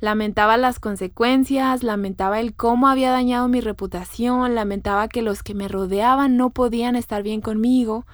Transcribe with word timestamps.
Lamentaba 0.00 0.56
las 0.56 0.80
consecuencias, 0.80 1.82
lamentaba 1.82 2.40
el 2.40 2.54
cómo 2.54 2.88
había 2.88 3.10
dañado 3.10 3.48
mi 3.48 3.60
reputación, 3.60 4.54
lamentaba 4.54 5.08
que 5.08 5.20
los 5.20 5.42
que 5.42 5.54
me 5.54 5.68
rodeaban 5.68 6.38
no 6.38 6.48
podían 6.50 6.96
estar 6.96 7.22
bien 7.22 7.42
conmigo. 7.42 8.06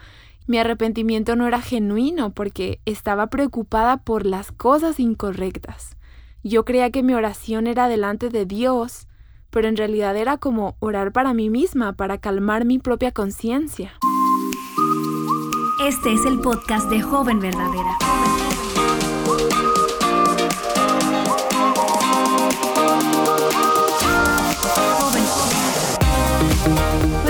Mi 0.49 0.59
arrepentimiento 0.59 1.37
no 1.37 1.47
era 1.47 1.61
genuino 1.61 2.31
porque 2.31 2.81
estaba 2.87 3.29
preocupada 3.29 3.99
por 3.99 4.27
las 4.27 4.51
cosas 4.51 4.99
incorrectas. 4.99 5.97
Yo 6.43 6.65
creía 6.65 6.91
que 6.91 7.05
mi 7.05 7.15
oración 7.15 7.69
era 7.69 7.87
delante 7.87 8.31
de 8.31 8.47
Dios, 8.47 9.07
pero 9.51 9.69
en 9.69 9.77
realidad 9.77 10.17
era 10.17 10.39
como 10.39 10.77
orar 10.81 11.13
para 11.13 11.35
mí 11.35 11.51
misma, 11.51 11.93
para 11.93 12.19
calmar 12.19 12.65
mi 12.65 12.81
propia 12.81 13.13
conciencia. 13.13 13.93
Este 15.87 16.13
es 16.13 16.27
el 16.27 16.41
podcast 16.41 16.91
de 16.91 17.01
Joven 17.01 17.39
Verdadera. 17.39 17.97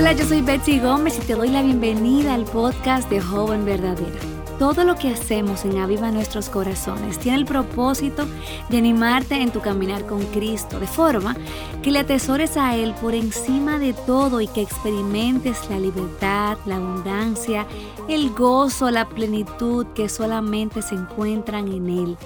Hola, 0.06 0.18
yo 0.18 0.24
soy 0.24 0.40
Betsy 0.40 0.78
Gómez 0.78 1.18
y 1.18 1.26
te 1.26 1.34
doy 1.34 1.48
la 1.48 1.62
bienvenida 1.62 2.34
al 2.34 2.44
podcast 2.44 3.10
de 3.10 3.20
Joven 3.20 3.64
Verdadera. 3.64 4.20
Todo 4.56 4.84
lo 4.84 4.94
que 4.94 5.08
hacemos 5.08 5.64
en 5.64 5.78
Aviva 5.78 6.12
Nuestros 6.12 6.48
Corazones 6.48 7.18
tiene 7.18 7.38
el 7.38 7.44
propósito 7.44 8.24
de 8.68 8.78
animarte 8.78 9.42
en 9.42 9.50
tu 9.50 9.60
caminar 9.60 10.06
con 10.06 10.24
Cristo, 10.26 10.78
de 10.78 10.86
forma 10.86 11.36
que 11.82 11.90
le 11.90 11.98
atesores 11.98 12.56
a 12.56 12.76
Él 12.76 12.94
por 13.02 13.16
encima 13.16 13.80
de 13.80 13.94
todo 13.94 14.40
y 14.40 14.46
que 14.46 14.62
experimentes 14.62 15.68
la 15.70 15.80
libertad, 15.80 16.56
la 16.66 16.76
abundancia, 16.76 17.66
el 18.08 18.30
gozo, 18.30 18.92
la 18.92 19.08
plenitud 19.08 19.86
que 19.86 20.08
solamente 20.08 20.82
se 20.82 20.94
encuentran 20.94 21.66
en 21.66 21.88
Él. 21.88 22.16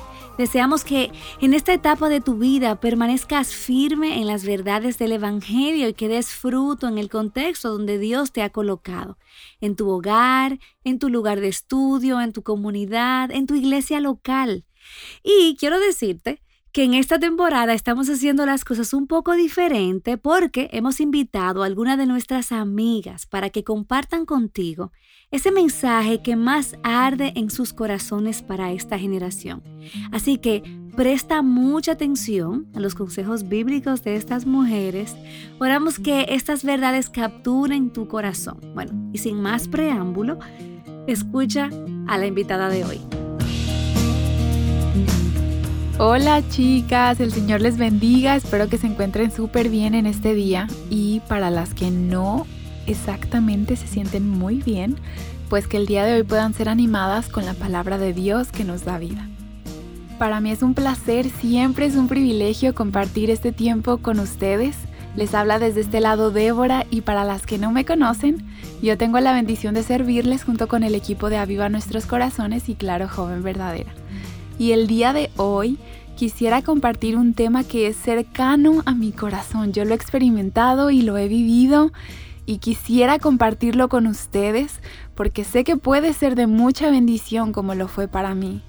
Deseamos 0.41 0.85
que 0.85 1.13
en 1.43 1.53
esta 1.53 1.75
etapa 1.75 2.09
de 2.09 2.23
tu 2.23 2.39
vida 2.39 2.81
permanezcas 2.81 3.53
firme 3.53 4.23
en 4.23 4.27
las 4.27 4.47
verdades 4.47 4.97
del 4.97 5.13
Evangelio 5.13 5.87
y 5.87 5.93
que 5.93 6.09
des 6.09 6.31
fruto 6.31 6.89
en 6.89 6.97
el 6.97 7.11
contexto 7.11 7.69
donde 7.69 7.99
Dios 7.99 8.33
te 8.33 8.41
ha 8.41 8.49
colocado, 8.49 9.19
en 9.61 9.77
tu 9.77 9.91
hogar, 9.91 10.59
en 10.83 10.99
tu 10.99 11.11
lugar 11.11 11.41
de 11.41 11.49
estudio, 11.49 12.23
en 12.23 12.33
tu 12.33 12.43
comunidad, 12.43 13.31
en 13.31 13.47
tu 13.47 13.55
iglesia 13.55 14.01
local. 14.01 14.65
Y 15.23 15.57
quiero 15.61 15.79
decirte 15.79 16.41
que 16.73 16.85
en 16.85 16.95
esta 16.95 17.19
temporada 17.19 17.75
estamos 17.75 18.09
haciendo 18.09 18.47
las 18.47 18.65
cosas 18.65 18.95
un 18.95 19.07
poco 19.07 19.35
diferente 19.35 20.17
porque 20.17 20.71
hemos 20.73 21.01
invitado 21.01 21.63
a 21.63 21.67
algunas 21.67 21.99
de 21.99 22.07
nuestras 22.07 22.51
amigas 22.51 23.27
para 23.27 23.51
que 23.51 23.63
compartan 23.63 24.25
contigo 24.25 24.91
ese 25.31 25.53
mensaje 25.53 26.23
que 26.23 26.35
más 26.35 26.77
arde 26.83 27.33
en 27.37 27.51
sus 27.51 27.73
corazones 27.73 28.43
para 28.43 28.73
esta 28.73 28.99
generación. 28.99 29.63
Así 30.11 30.39
que 30.39 30.65
presta 30.97 31.41
mucha 31.41 31.93
atención 31.93 32.67
a 32.75 32.81
los 32.81 32.97
consejos 32.97 33.49
bíblicos 33.49 34.03
de 34.03 34.17
estas 34.17 34.45
mujeres. 34.45 35.15
Oramos 35.61 36.01
que 36.01 36.27
estas 36.31 36.65
verdades 36.65 37.11
capturen 37.11 37.93
tu 37.93 38.09
corazón. 38.09 38.59
Bueno, 38.75 38.93
y 39.13 39.19
sin 39.19 39.41
más 39.41 39.69
preámbulo, 39.69 40.41
escucha 41.07 41.71
a 42.09 42.19
la 42.19 42.27
invitada 42.27 42.69
de 42.69 42.85
hoy. 42.85 43.01
Hola 46.01 46.43
chicas, 46.49 47.21
el 47.21 47.31
Señor 47.31 47.61
les 47.61 47.77
bendiga, 47.77 48.35
espero 48.35 48.69
que 48.69 48.79
se 48.79 48.87
encuentren 48.87 49.31
súper 49.31 49.69
bien 49.69 49.95
en 49.95 50.07
este 50.07 50.35
día 50.35 50.67
y 50.89 51.21
para 51.29 51.51
las 51.51 51.75
que 51.75 51.91
no 51.91 52.47
exactamente 52.87 53.77
se 53.77 53.87
sienten 53.87 54.29
muy 54.29 54.57
bien, 54.57 54.97
pues 55.49 55.67
que 55.67 55.77
el 55.77 55.87
día 55.87 56.05
de 56.05 56.15
hoy 56.15 56.23
puedan 56.23 56.55
ser 56.55 56.69
animadas 56.69 57.29
con 57.29 57.45
la 57.45 57.55
palabra 57.55 57.99
de 57.99 58.13
Dios 58.13 58.53
que 58.53 58.65
nos 58.65 58.85
da 58.85 58.99
vida. 58.99 59.27
Para 60.19 60.41
mí 60.41 60.51
es 60.51 60.63
un 60.63 60.75
placer, 60.75 61.31
siempre 61.31 61.87
es 61.87 61.97
un 61.97 62.07
privilegio 62.07 62.75
compartir 62.75 63.31
este 63.31 63.53
tiempo 63.53 63.99
con 63.99 64.21
ustedes. 64.21 64.77
Les 65.17 65.35
habla 65.35 65.59
desde 65.59 65.81
este 65.81 66.01
lado 66.01 66.31
Débora 66.31 66.87
y 66.91 67.01
para 67.01 67.25
las 67.25 67.47
que 67.47 67.59
no 67.59 67.73
me 67.73 67.85
conocen, 67.85 68.47
yo 68.83 68.99
tengo 68.99 69.19
la 69.19 69.33
bendición 69.33 69.75
de 69.75 69.83
servirles 69.83 70.45
junto 70.45 70.69
con 70.69 70.85
el 70.85 70.95
equipo 70.95 71.31
de 71.31 71.39
Aviva 71.39 71.69
Nuestros 71.69 72.07
Corazones 72.07 72.69
y 72.69 72.75
Claro 72.75 73.09
Joven 73.09 73.43
Verdadera. 73.43 73.93
Y 74.59 74.73
el 74.73 74.87
día 74.87 75.13
de 75.13 75.31
hoy 75.37 75.79
quisiera 76.17 76.61
compartir 76.61 77.17
un 77.17 77.33
tema 77.33 77.65
que 77.65 77.87
es 77.87 77.97
cercano 77.97 78.83
a 78.85 78.95
mi 78.95 79.13
corazón. 79.13 79.73
Yo 79.73 79.87
lo 79.87 79.93
he 79.93 79.97
experimentado 79.97 80.91
y 80.91 81.01
lo 81.01 81.17
he 81.17 81.29
vivido 81.29 81.93
y 82.47 82.59
quisiera 82.59 83.19
compartirlo 83.19 83.89
con 83.89 84.07
ustedes 84.07 84.81
porque 85.15 85.45
sé 85.45 85.65
que 85.65 85.77
puede 85.77 86.13
ser 86.13 86.35
de 86.35 86.47
mucha 86.47 86.91
bendición 86.91 87.53
como 87.53 87.75
lo 87.75 87.89
fue 87.89 88.09
para 88.09 88.35
mí. 88.35 88.63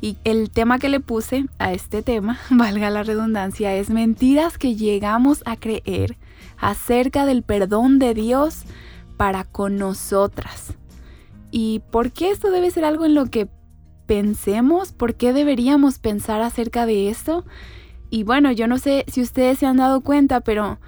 Y 0.00 0.18
el 0.24 0.50
tema 0.50 0.78
que 0.78 0.88
le 0.88 1.00
puse 1.00 1.46
a 1.58 1.72
este 1.72 2.02
tema, 2.02 2.38
valga 2.50 2.90
la 2.90 3.02
redundancia, 3.02 3.74
es 3.74 3.90
mentiras 3.90 4.58
que 4.58 4.76
llegamos 4.76 5.42
a 5.46 5.56
creer 5.56 6.16
acerca 6.58 7.26
del 7.26 7.42
perdón 7.42 7.98
de 7.98 8.14
Dios 8.14 8.62
para 9.16 9.44
con 9.44 9.76
nosotras. 9.76 10.74
¿Y 11.50 11.80
por 11.90 12.12
qué 12.12 12.30
esto 12.30 12.50
debe 12.50 12.70
ser 12.70 12.84
algo 12.84 13.06
en 13.06 13.14
lo 13.14 13.26
que 13.26 13.48
pensemos 14.06 14.92
por 14.92 15.14
qué 15.14 15.32
deberíamos 15.32 15.98
pensar 15.98 16.40
acerca 16.40 16.86
de 16.86 17.10
esto. 17.10 17.44
Y 18.08 18.22
bueno, 18.22 18.52
yo 18.52 18.66
no 18.66 18.78
sé 18.78 19.04
si 19.08 19.20
ustedes 19.20 19.58
se 19.58 19.66
han 19.66 19.76
dado 19.76 20.00
cuenta, 20.00 20.40
pero 20.40 20.78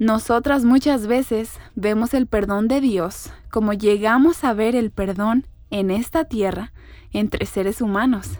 nosotras 0.00 0.64
muchas 0.64 1.06
veces 1.06 1.60
vemos 1.74 2.14
el 2.14 2.26
perdón 2.26 2.68
de 2.68 2.80
Dios 2.80 3.30
como 3.50 3.74
llegamos 3.74 4.44
a 4.44 4.54
ver 4.54 4.74
el 4.74 4.90
perdón 4.90 5.46
en 5.68 5.90
esta 5.90 6.24
tierra 6.24 6.72
entre 7.12 7.44
seres 7.44 7.82
humanos. 7.82 8.38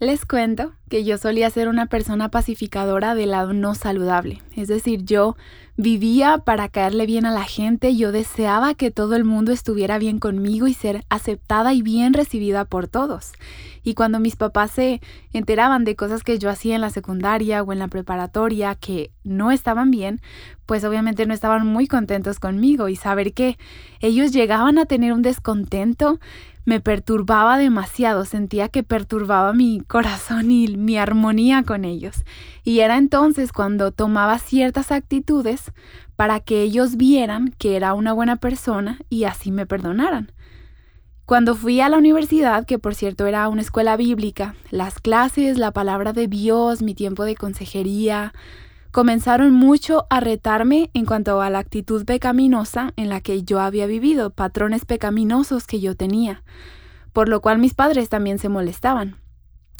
Les 0.00 0.24
cuento 0.24 0.74
que 0.88 1.02
yo 1.02 1.18
solía 1.18 1.50
ser 1.50 1.66
una 1.66 1.86
persona 1.86 2.28
pacificadora 2.28 3.16
del 3.16 3.32
lado 3.32 3.52
no 3.52 3.74
saludable, 3.74 4.40
es 4.54 4.68
decir, 4.68 5.04
yo 5.04 5.36
vivía 5.76 6.38
para 6.38 6.68
caerle 6.68 7.04
bien 7.04 7.26
a 7.26 7.32
la 7.32 7.42
gente, 7.42 7.96
yo 7.96 8.12
deseaba 8.12 8.74
que 8.74 8.92
todo 8.92 9.16
el 9.16 9.24
mundo 9.24 9.50
estuviera 9.50 9.98
bien 9.98 10.20
conmigo 10.20 10.68
y 10.68 10.74
ser 10.74 11.04
aceptada 11.08 11.72
y 11.72 11.82
bien 11.82 12.14
recibida 12.14 12.64
por 12.64 12.86
todos. 12.86 13.32
Y 13.82 13.94
cuando 13.94 14.20
mis 14.20 14.36
papás 14.36 14.70
se 14.70 15.00
enteraban 15.32 15.84
de 15.84 15.96
cosas 15.96 16.22
que 16.22 16.38
yo 16.38 16.48
hacía 16.48 16.76
en 16.76 16.80
la 16.80 16.90
secundaria 16.90 17.64
o 17.64 17.72
en 17.72 17.80
la 17.80 17.88
preparatoria 17.88 18.76
que 18.76 19.10
no 19.24 19.50
estaban 19.50 19.90
bien, 19.90 20.20
pues 20.64 20.84
obviamente 20.84 21.26
no 21.26 21.34
estaban 21.34 21.66
muy 21.66 21.88
contentos 21.88 22.38
conmigo 22.38 22.88
y 22.88 22.94
saber 22.94 23.32
que 23.32 23.58
ellos 24.00 24.30
llegaban 24.30 24.78
a 24.78 24.86
tener 24.86 25.12
un 25.12 25.22
descontento 25.22 26.20
me 26.68 26.80
perturbaba 26.80 27.56
demasiado, 27.56 28.26
sentía 28.26 28.68
que 28.68 28.82
perturbaba 28.82 29.54
mi 29.54 29.80
corazón 29.80 30.50
y 30.50 30.68
mi 30.76 30.98
armonía 30.98 31.62
con 31.62 31.86
ellos. 31.86 32.26
Y 32.62 32.80
era 32.80 32.98
entonces 32.98 33.52
cuando 33.52 33.90
tomaba 33.90 34.38
ciertas 34.38 34.92
actitudes 34.92 35.72
para 36.14 36.40
que 36.40 36.60
ellos 36.60 36.98
vieran 36.98 37.54
que 37.56 37.74
era 37.74 37.94
una 37.94 38.12
buena 38.12 38.36
persona 38.36 38.98
y 39.08 39.24
así 39.24 39.50
me 39.50 39.64
perdonaran. 39.64 40.30
Cuando 41.24 41.54
fui 41.54 41.80
a 41.80 41.88
la 41.88 41.96
universidad, 41.96 42.66
que 42.66 42.78
por 42.78 42.94
cierto 42.94 43.26
era 43.26 43.48
una 43.48 43.62
escuela 43.62 43.96
bíblica, 43.96 44.54
las 44.70 45.00
clases, 45.00 45.56
la 45.56 45.70
palabra 45.70 46.12
de 46.12 46.26
Dios, 46.26 46.82
mi 46.82 46.94
tiempo 46.94 47.24
de 47.24 47.34
consejería, 47.34 48.34
comenzaron 48.90 49.52
mucho 49.52 50.06
a 50.10 50.20
retarme 50.20 50.90
en 50.94 51.04
cuanto 51.04 51.40
a 51.40 51.50
la 51.50 51.58
actitud 51.58 52.04
pecaminosa 52.04 52.92
en 52.96 53.08
la 53.08 53.20
que 53.20 53.42
yo 53.42 53.60
había 53.60 53.86
vivido, 53.86 54.30
patrones 54.30 54.84
pecaminosos 54.84 55.66
que 55.66 55.80
yo 55.80 55.94
tenía, 55.94 56.42
por 57.12 57.28
lo 57.28 57.40
cual 57.40 57.58
mis 57.58 57.74
padres 57.74 58.08
también 58.08 58.38
se 58.38 58.48
molestaban. 58.48 59.16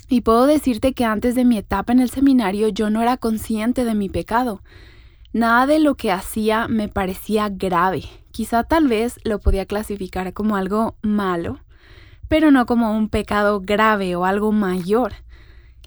Y 0.08 0.22
puedo 0.22 0.46
decirte 0.46 0.94
que 0.94 1.04
antes 1.04 1.34
de 1.34 1.44
mi 1.44 1.58
etapa 1.58 1.92
en 1.92 2.00
el 2.00 2.10
seminario 2.10 2.68
yo 2.68 2.88
no 2.90 3.02
era 3.02 3.16
consciente 3.18 3.84
de 3.84 3.94
mi 3.94 4.08
pecado. 4.08 4.62
Nada 5.32 5.66
de 5.66 5.78
lo 5.78 5.94
que 5.96 6.10
hacía 6.10 6.66
me 6.68 6.88
parecía 6.88 7.50
grave. 7.50 8.04
Quizá 8.30 8.64
tal 8.64 8.88
vez 8.88 9.18
lo 9.24 9.38
podía 9.38 9.66
clasificar 9.66 10.32
como 10.32 10.56
algo 10.56 10.96
malo, 11.02 11.60
pero 12.28 12.50
no 12.50 12.64
como 12.64 12.96
un 12.96 13.10
pecado 13.10 13.60
grave 13.60 14.16
o 14.16 14.24
algo 14.24 14.52
mayor. 14.52 15.12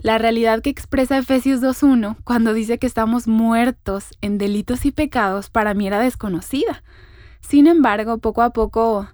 La 0.01 0.17
realidad 0.17 0.61
que 0.61 0.71
expresa 0.71 1.19
Efesios 1.19 1.61
2.1 1.61 2.17
cuando 2.23 2.55
dice 2.55 2.79
que 2.79 2.87
estamos 2.87 3.27
muertos 3.27 4.05
en 4.21 4.39
delitos 4.39 4.85
y 4.87 4.91
pecados 4.91 5.51
para 5.51 5.75
mí 5.75 5.85
era 5.85 5.99
desconocida. 5.99 6.83
Sin 7.39 7.67
embargo, 7.67 8.17
poco 8.17 8.41
a 8.41 8.49
poco 8.49 9.07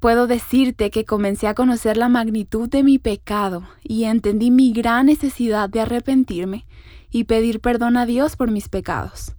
puedo 0.00 0.26
decirte 0.26 0.90
que 0.90 1.04
comencé 1.04 1.46
a 1.46 1.54
conocer 1.54 1.98
la 1.98 2.08
magnitud 2.08 2.70
de 2.70 2.82
mi 2.82 2.98
pecado 2.98 3.64
y 3.82 4.04
entendí 4.04 4.50
mi 4.50 4.72
gran 4.72 5.06
necesidad 5.06 5.68
de 5.68 5.80
arrepentirme 5.80 6.66
y 7.10 7.24
pedir 7.24 7.60
perdón 7.60 7.98
a 7.98 8.06
Dios 8.06 8.34
por 8.34 8.50
mis 8.50 8.70
pecados. 8.70 9.34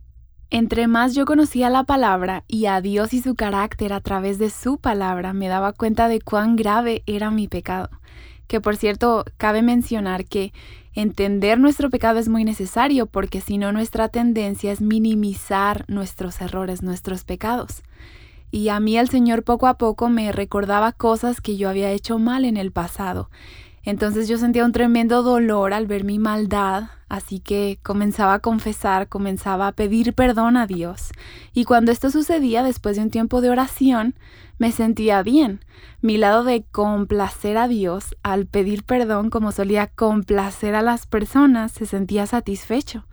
Entre 0.51 0.85
más 0.85 1.15
yo 1.15 1.25
conocía 1.25 1.71
la 1.71 1.83
palabra 1.83 2.43
y 2.47 2.67
a 2.67 2.79
Dios 2.79 3.13
y 3.15 3.21
su 3.21 3.33
carácter 3.33 3.91
a 3.91 4.01
través 4.01 4.37
de 4.37 4.51
su 4.51 4.77
palabra, 4.77 5.33
me 5.33 5.47
daba 5.47 5.73
cuenta 5.73 6.07
de 6.07 6.21
cuán 6.21 6.55
grave 6.55 7.01
era 7.07 7.31
mi 7.31 7.47
pecado 7.47 7.89
que 8.49 8.59
por 8.59 8.75
cierto, 8.75 9.25
cabe 9.37 9.61
mencionar 9.61 10.25
que 10.25 10.51
entender 10.95 11.59
nuestro 11.59 11.91
pecado 11.91 12.17
es 12.17 12.27
muy 12.29 12.43
necesario 12.43 13.05
porque 13.05 13.41
si 13.41 13.59
no 13.59 13.71
nuestra 13.71 14.09
tendencia 14.09 14.71
es 14.71 14.81
minimizar 14.81 15.85
nuestros 15.87 16.41
errores, 16.41 16.81
nuestros 16.81 17.23
pecados. 17.23 17.83
Y 18.49 18.69
a 18.69 18.79
mí 18.79 18.97
el 18.97 19.07
Señor 19.07 19.43
poco 19.43 19.67
a 19.67 19.75
poco 19.77 20.09
me 20.09 20.31
recordaba 20.31 20.91
cosas 20.93 21.41
que 21.41 21.57
yo 21.57 21.69
había 21.69 21.91
hecho 21.91 22.17
mal 22.17 22.43
en 22.43 22.57
el 22.57 22.71
pasado. 22.71 23.29
Entonces 23.83 24.27
yo 24.27 24.39
sentía 24.39 24.65
un 24.65 24.71
tremendo 24.71 25.21
dolor 25.21 25.71
al 25.71 25.85
ver 25.85 26.03
mi 26.03 26.17
maldad, 26.17 26.85
Así 27.09 27.39
que 27.39 27.79
comenzaba 27.81 28.35
a 28.35 28.39
confesar, 28.39 29.09
comenzaba 29.09 29.67
a 29.67 29.71
pedir 29.71 30.13
perdón 30.13 30.55
a 30.57 30.67
Dios. 30.67 31.09
Y 31.53 31.65
cuando 31.65 31.91
esto 31.91 32.11
sucedía, 32.11 32.61
después 32.61 32.95
de 32.95 33.01
un 33.01 33.09
tiempo 33.09 33.41
de 33.41 33.49
oración, 33.49 34.13
me 34.59 34.71
sentía 34.71 35.23
bien. 35.23 35.65
Mi 36.01 36.17
lado 36.17 36.43
de 36.43 36.63
complacer 36.71 37.57
a 37.57 37.67
Dios 37.67 38.15
al 38.21 38.45
pedir 38.45 38.83
perdón, 38.83 39.31
como 39.31 39.51
solía 39.51 39.87
complacer 39.87 40.75
a 40.75 40.83
las 40.83 41.07
personas, 41.07 41.71
se 41.71 41.87
sentía 41.87 42.27
satisfecho. 42.27 43.05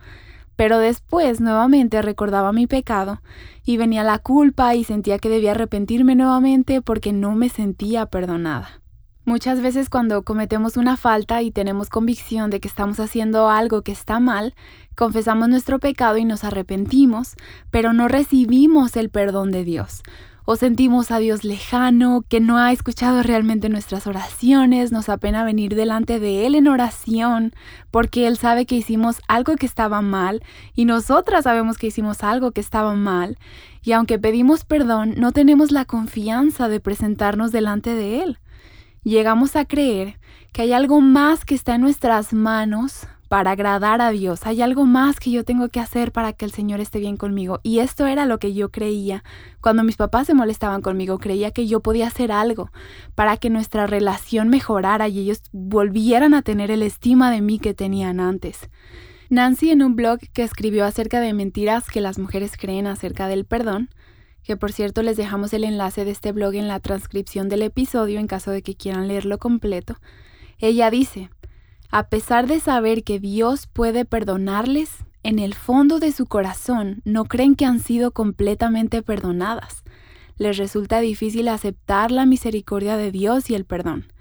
Pero 0.55 0.77
después 0.77 1.41
nuevamente 1.41 2.01
recordaba 2.01 2.51
mi 2.51 2.67
pecado 2.67 3.21
y 3.65 3.77
venía 3.77 4.03
la 4.03 4.19
culpa 4.19 4.75
y 4.75 4.83
sentía 4.83 5.17
que 5.17 5.29
debía 5.29 5.51
arrepentirme 5.51 6.15
nuevamente 6.15 6.81
porque 6.83 7.13
no 7.13 7.33
me 7.33 7.49
sentía 7.49 8.05
perdonada. 8.05 8.81
Muchas 9.27 9.59
veces 9.59 9.89
cuando 9.89 10.21
cometemos 10.21 10.77
una 10.77 10.95
falta 10.95 11.41
y 11.41 11.51
tenemos 11.51 11.89
convicción 11.89 12.49
de 12.49 12.61
que 12.61 12.69
estamos 12.69 12.97
haciendo 13.01 13.49
algo 13.49 13.81
que 13.81 13.91
está 13.91 14.21
mal, 14.21 14.55
confesamos 14.95 15.49
nuestro 15.49 15.79
pecado 15.79 16.15
y 16.15 16.23
nos 16.23 16.45
arrepentimos, 16.45 17.35
pero 17.69 17.91
no 17.91 18.07
recibimos 18.07 18.95
el 18.95 19.09
perdón 19.09 19.51
de 19.51 19.65
Dios. 19.65 20.01
O 20.45 20.55
sentimos 20.55 21.11
a 21.11 21.19
Dios 21.19 21.43
lejano, 21.43 22.23
que 22.29 22.39
no 22.39 22.57
ha 22.57 22.71
escuchado 22.71 23.21
realmente 23.21 23.67
nuestras 23.67 24.07
oraciones, 24.07 24.93
nos 24.93 25.09
apena 25.09 25.43
venir 25.43 25.75
delante 25.75 26.21
de 26.21 26.45
Él 26.45 26.55
en 26.55 26.69
oración, 26.69 27.51
porque 27.91 28.27
Él 28.27 28.37
sabe 28.37 28.65
que 28.65 28.75
hicimos 28.75 29.19
algo 29.27 29.57
que 29.57 29.65
estaba 29.65 30.01
mal 30.01 30.41
y 30.73 30.85
nosotras 30.85 31.43
sabemos 31.43 31.77
que 31.77 31.87
hicimos 31.87 32.23
algo 32.23 32.51
que 32.51 32.61
estaba 32.61 32.93
mal. 32.93 33.37
Y 33.83 33.91
aunque 33.91 34.19
pedimos 34.19 34.63
perdón, 34.63 35.15
no 35.17 35.33
tenemos 35.33 35.73
la 35.73 35.83
confianza 35.83 36.69
de 36.69 36.79
presentarnos 36.79 37.51
delante 37.51 37.93
de 37.93 38.23
Él 38.23 38.39
llegamos 39.07 39.55
a 39.55 39.65
creer 39.65 40.19
que 40.53 40.63
hay 40.63 40.73
algo 40.73 41.01
más 41.01 41.45
que 41.45 41.55
está 41.55 41.75
en 41.75 41.81
nuestras 41.81 42.33
manos 42.33 43.07
para 43.27 43.51
agradar 43.51 44.01
a 44.01 44.11
Dios. 44.11 44.45
Hay 44.45 44.61
algo 44.61 44.85
más 44.85 45.19
que 45.19 45.31
yo 45.31 45.43
tengo 45.43 45.69
que 45.69 45.79
hacer 45.79 46.11
para 46.11 46.33
que 46.33 46.45
el 46.45 46.51
Señor 46.51 46.79
esté 46.79 46.99
bien 46.99 47.17
conmigo. 47.17 47.59
Y 47.61 47.79
esto 47.79 48.05
era 48.05 48.25
lo 48.25 48.39
que 48.39 48.53
yo 48.53 48.69
creía. 48.69 49.23
Cuando 49.61 49.83
mis 49.83 49.97
papás 49.97 50.27
se 50.27 50.33
molestaban 50.33 50.81
conmigo, 50.81 51.19
creía 51.19 51.51
que 51.51 51.67
yo 51.67 51.81
podía 51.81 52.07
hacer 52.07 52.31
algo 52.31 52.71
para 53.15 53.37
que 53.37 53.49
nuestra 53.49 53.85
relación 53.85 54.47
mejorara 54.49 55.07
y 55.07 55.19
ellos 55.19 55.41
volvieran 55.51 56.33
a 56.33 56.41
tener 56.41 56.71
el 56.71 56.83
estima 56.83 57.31
de 57.31 57.41
mí 57.41 57.59
que 57.59 57.73
tenían 57.73 58.19
antes. 58.19 58.69
Nancy 59.29 59.71
en 59.71 59.83
un 59.83 59.95
blog 59.95 60.19
que 60.33 60.43
escribió 60.43 60.85
acerca 60.85 61.19
de 61.19 61.33
mentiras 61.33 61.89
que 61.89 61.99
las 61.99 62.17
mujeres 62.17 62.55
creen 62.57 62.87
acerca 62.87 63.27
del 63.27 63.43
perdón, 63.43 63.89
que 64.47 64.55
por 64.55 64.71
cierto 64.71 65.03
les 65.03 65.17
dejamos 65.17 65.51
el 65.51 65.65
enlace 65.65 66.05
de 66.05 66.11
este 66.11 66.31
blog 66.31 66.55
en 66.55 66.69
la 66.69 66.79
transcripción 66.79 67.49
del 67.49 67.63
episodio 67.63 68.17
en 68.17 68.27
caso 68.27 68.49
de 68.49 68.61
que 68.61 68.75
quieran 68.75 69.09
leerlo 69.09 69.39
completo, 69.39 69.97
ella 70.57 70.89
dice, 70.89 71.29
a 71.91 72.07
pesar 72.07 72.47
de 72.47 72.61
saber 72.61 73.03
que 73.03 73.19
Dios 73.19 73.67
puede 73.67 74.05
perdonarles, 74.05 74.89
en 75.21 75.39
el 75.39 75.53
fondo 75.53 75.99
de 75.99 76.13
su 76.13 76.27
corazón 76.27 77.01
no 77.03 77.25
creen 77.25 77.55
que 77.55 77.65
han 77.65 77.81
sido 77.81 78.11
completamente 78.11 79.01
perdonadas. 79.01 79.83
Les 80.37 80.55
resulta 80.55 81.01
difícil 81.01 81.49
aceptar 81.49 82.11
la 82.11 82.25
misericordia 82.25 82.95
de 82.95 83.11
Dios 83.11 83.49
y 83.49 83.55
el 83.55 83.65
perdón. 83.65 84.13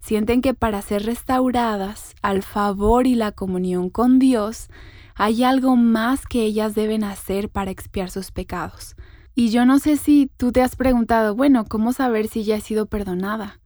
Sienten 0.00 0.40
que 0.40 0.54
para 0.54 0.80
ser 0.80 1.04
restauradas 1.04 2.14
al 2.22 2.42
favor 2.42 3.06
y 3.06 3.16
la 3.16 3.32
comunión 3.32 3.90
con 3.90 4.18
Dios, 4.18 4.70
hay 5.14 5.44
algo 5.44 5.76
más 5.76 6.24
que 6.26 6.42
ellas 6.42 6.74
deben 6.74 7.04
hacer 7.04 7.50
para 7.50 7.70
expiar 7.70 8.10
sus 8.10 8.30
pecados. 8.30 8.96
Y 9.34 9.50
yo 9.50 9.66
no 9.66 9.80
sé 9.80 9.96
si 9.96 10.30
tú 10.36 10.52
te 10.52 10.62
has 10.62 10.76
preguntado, 10.76 11.34
bueno, 11.34 11.64
¿cómo 11.64 11.92
saber 11.92 12.28
si 12.28 12.44
ya 12.44 12.56
he 12.56 12.60
sido 12.60 12.86
perdonada? 12.86 13.60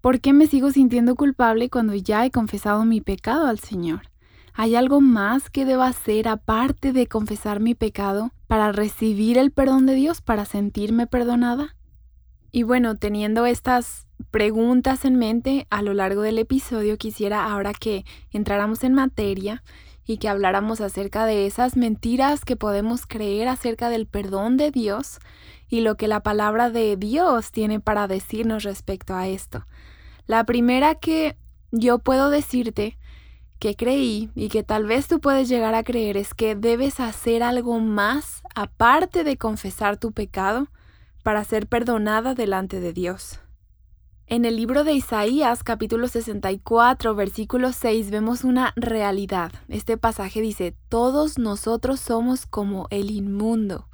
¿Por 0.00 0.20
qué 0.20 0.32
me 0.32 0.46
sigo 0.46 0.70
sintiendo 0.70 1.14
culpable 1.16 1.68
cuando 1.68 1.94
ya 1.94 2.24
he 2.24 2.30
confesado 2.30 2.84
mi 2.84 3.00
pecado 3.00 3.46
al 3.46 3.58
Señor? 3.58 4.00
¿Hay 4.54 4.74
algo 4.74 5.00
más 5.00 5.50
que 5.50 5.64
deba 5.64 5.86
hacer 5.86 6.28
aparte 6.28 6.92
de 6.92 7.06
confesar 7.06 7.60
mi 7.60 7.74
pecado 7.74 8.32
para 8.46 8.72
recibir 8.72 9.38
el 9.38 9.50
perdón 9.50 9.86
de 9.86 9.94
Dios, 9.94 10.20
para 10.20 10.44
sentirme 10.44 11.06
perdonada? 11.06 11.76
Y 12.50 12.64
bueno, 12.64 12.96
teniendo 12.96 13.46
estas 13.46 14.06
preguntas 14.30 15.04
en 15.04 15.16
mente 15.16 15.66
a 15.70 15.82
lo 15.82 15.94
largo 15.94 16.22
del 16.22 16.38
episodio, 16.38 16.96
quisiera 16.98 17.50
ahora 17.50 17.72
que 17.72 18.04
entráramos 18.30 18.84
en 18.84 18.94
materia 18.94 19.62
y 20.06 20.18
que 20.18 20.28
habláramos 20.28 20.80
acerca 20.80 21.26
de 21.26 21.46
esas 21.46 21.76
mentiras 21.76 22.44
que 22.44 22.56
podemos 22.56 23.06
creer 23.06 23.48
acerca 23.48 23.88
del 23.88 24.06
perdón 24.06 24.56
de 24.56 24.70
Dios 24.70 25.18
y 25.68 25.80
lo 25.80 25.96
que 25.96 26.08
la 26.08 26.20
palabra 26.20 26.70
de 26.70 26.96
Dios 26.96 27.52
tiene 27.52 27.80
para 27.80 28.08
decirnos 28.08 28.64
respecto 28.64 29.14
a 29.14 29.28
esto. 29.28 29.66
La 30.26 30.44
primera 30.44 30.94
que 30.94 31.36
yo 31.70 31.98
puedo 31.98 32.30
decirte 32.30 32.98
que 33.58 33.76
creí 33.76 34.30
y 34.34 34.48
que 34.48 34.64
tal 34.64 34.86
vez 34.86 35.06
tú 35.06 35.20
puedes 35.20 35.48
llegar 35.48 35.74
a 35.74 35.84
creer 35.84 36.16
es 36.16 36.34
que 36.34 36.56
debes 36.56 36.98
hacer 36.98 37.42
algo 37.42 37.78
más 37.78 38.42
aparte 38.54 39.22
de 39.22 39.36
confesar 39.36 39.96
tu 39.98 40.12
pecado 40.12 40.68
para 41.22 41.44
ser 41.44 41.68
perdonada 41.68 42.34
delante 42.34 42.80
de 42.80 42.92
Dios. 42.92 43.41
En 44.32 44.46
el 44.46 44.56
libro 44.56 44.82
de 44.82 44.94
Isaías 44.94 45.62
capítulo 45.62 46.08
64 46.08 47.14
versículo 47.14 47.70
6 47.70 48.10
vemos 48.10 48.44
una 48.44 48.72
realidad. 48.76 49.52
Este 49.68 49.98
pasaje 49.98 50.40
dice, 50.40 50.74
todos 50.88 51.36
nosotros 51.36 52.00
somos 52.00 52.46
como 52.46 52.86
el 52.88 53.10
inmundo, 53.10 53.90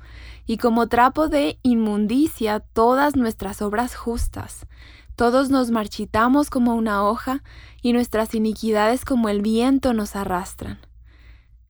y 0.47 0.59
como 0.59 0.87
trapo 0.87 1.27
de 1.27 1.59
inmundicia 1.65 2.61
todas 2.61 3.17
nuestras 3.17 3.63
obras 3.63 3.97
justas. 3.97 4.65
Todos 5.17 5.51
nos 5.51 5.73
marchitamos 5.73 6.51
como 6.51 6.77
una 6.77 7.03
hoja, 7.03 7.43
y 7.83 7.93
nuestras 7.93 8.33
iniquidades 8.33 9.05
como 9.05 9.29
el 9.29 9.43
viento 9.43 9.93
nos 9.93 10.15
arrastran. 10.15 10.79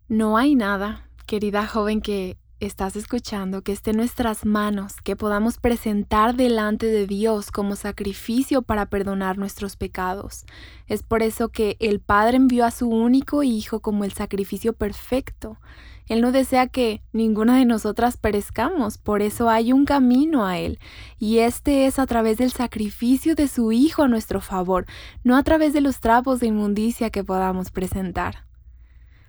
No 0.08 0.36
hay 0.36 0.54
nada, 0.54 1.08
querida 1.24 1.66
joven, 1.66 2.02
que 2.02 2.36
estás 2.60 2.96
escuchando, 2.96 3.62
que 3.62 3.72
esté 3.72 3.90
en 3.90 3.98
nuestras 3.98 4.44
manos, 4.44 4.96
que 5.02 5.16
podamos 5.16 5.58
presentar 5.58 6.34
delante 6.34 6.86
de 6.86 7.06
Dios 7.06 7.50
como 7.50 7.76
sacrificio 7.76 8.62
para 8.62 8.86
perdonar 8.86 9.38
nuestros 9.38 9.76
pecados. 9.76 10.44
Es 10.86 11.02
por 11.02 11.22
eso 11.22 11.50
que 11.50 11.76
el 11.78 12.00
Padre 12.00 12.36
envió 12.36 12.64
a 12.64 12.70
su 12.70 12.88
único 12.88 13.42
Hijo 13.42 13.80
como 13.80 14.04
el 14.04 14.12
sacrificio 14.12 14.72
perfecto. 14.72 15.58
Él 16.06 16.20
no 16.20 16.32
desea 16.32 16.66
que 16.66 17.02
ninguna 17.12 17.58
de 17.58 17.66
nosotras 17.66 18.16
perezcamos, 18.16 18.98
por 18.98 19.22
eso 19.22 19.50
hay 19.50 19.72
un 19.72 19.84
camino 19.84 20.46
a 20.46 20.58
Él, 20.58 20.78
y 21.18 21.38
este 21.38 21.86
es 21.86 21.98
a 21.98 22.06
través 22.06 22.38
del 22.38 22.50
sacrificio 22.50 23.34
de 23.34 23.46
su 23.46 23.72
Hijo 23.72 24.02
a 24.02 24.08
nuestro 24.08 24.40
favor, 24.40 24.86
no 25.22 25.36
a 25.36 25.42
través 25.42 25.72
de 25.74 25.82
los 25.82 26.00
trapos 26.00 26.40
de 26.40 26.46
inmundicia 26.46 27.10
que 27.10 27.24
podamos 27.24 27.70
presentar. 27.70 28.46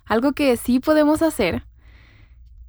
Algo 0.06 0.32
que 0.32 0.56
sí 0.58 0.80
podemos 0.80 1.22
hacer 1.22 1.69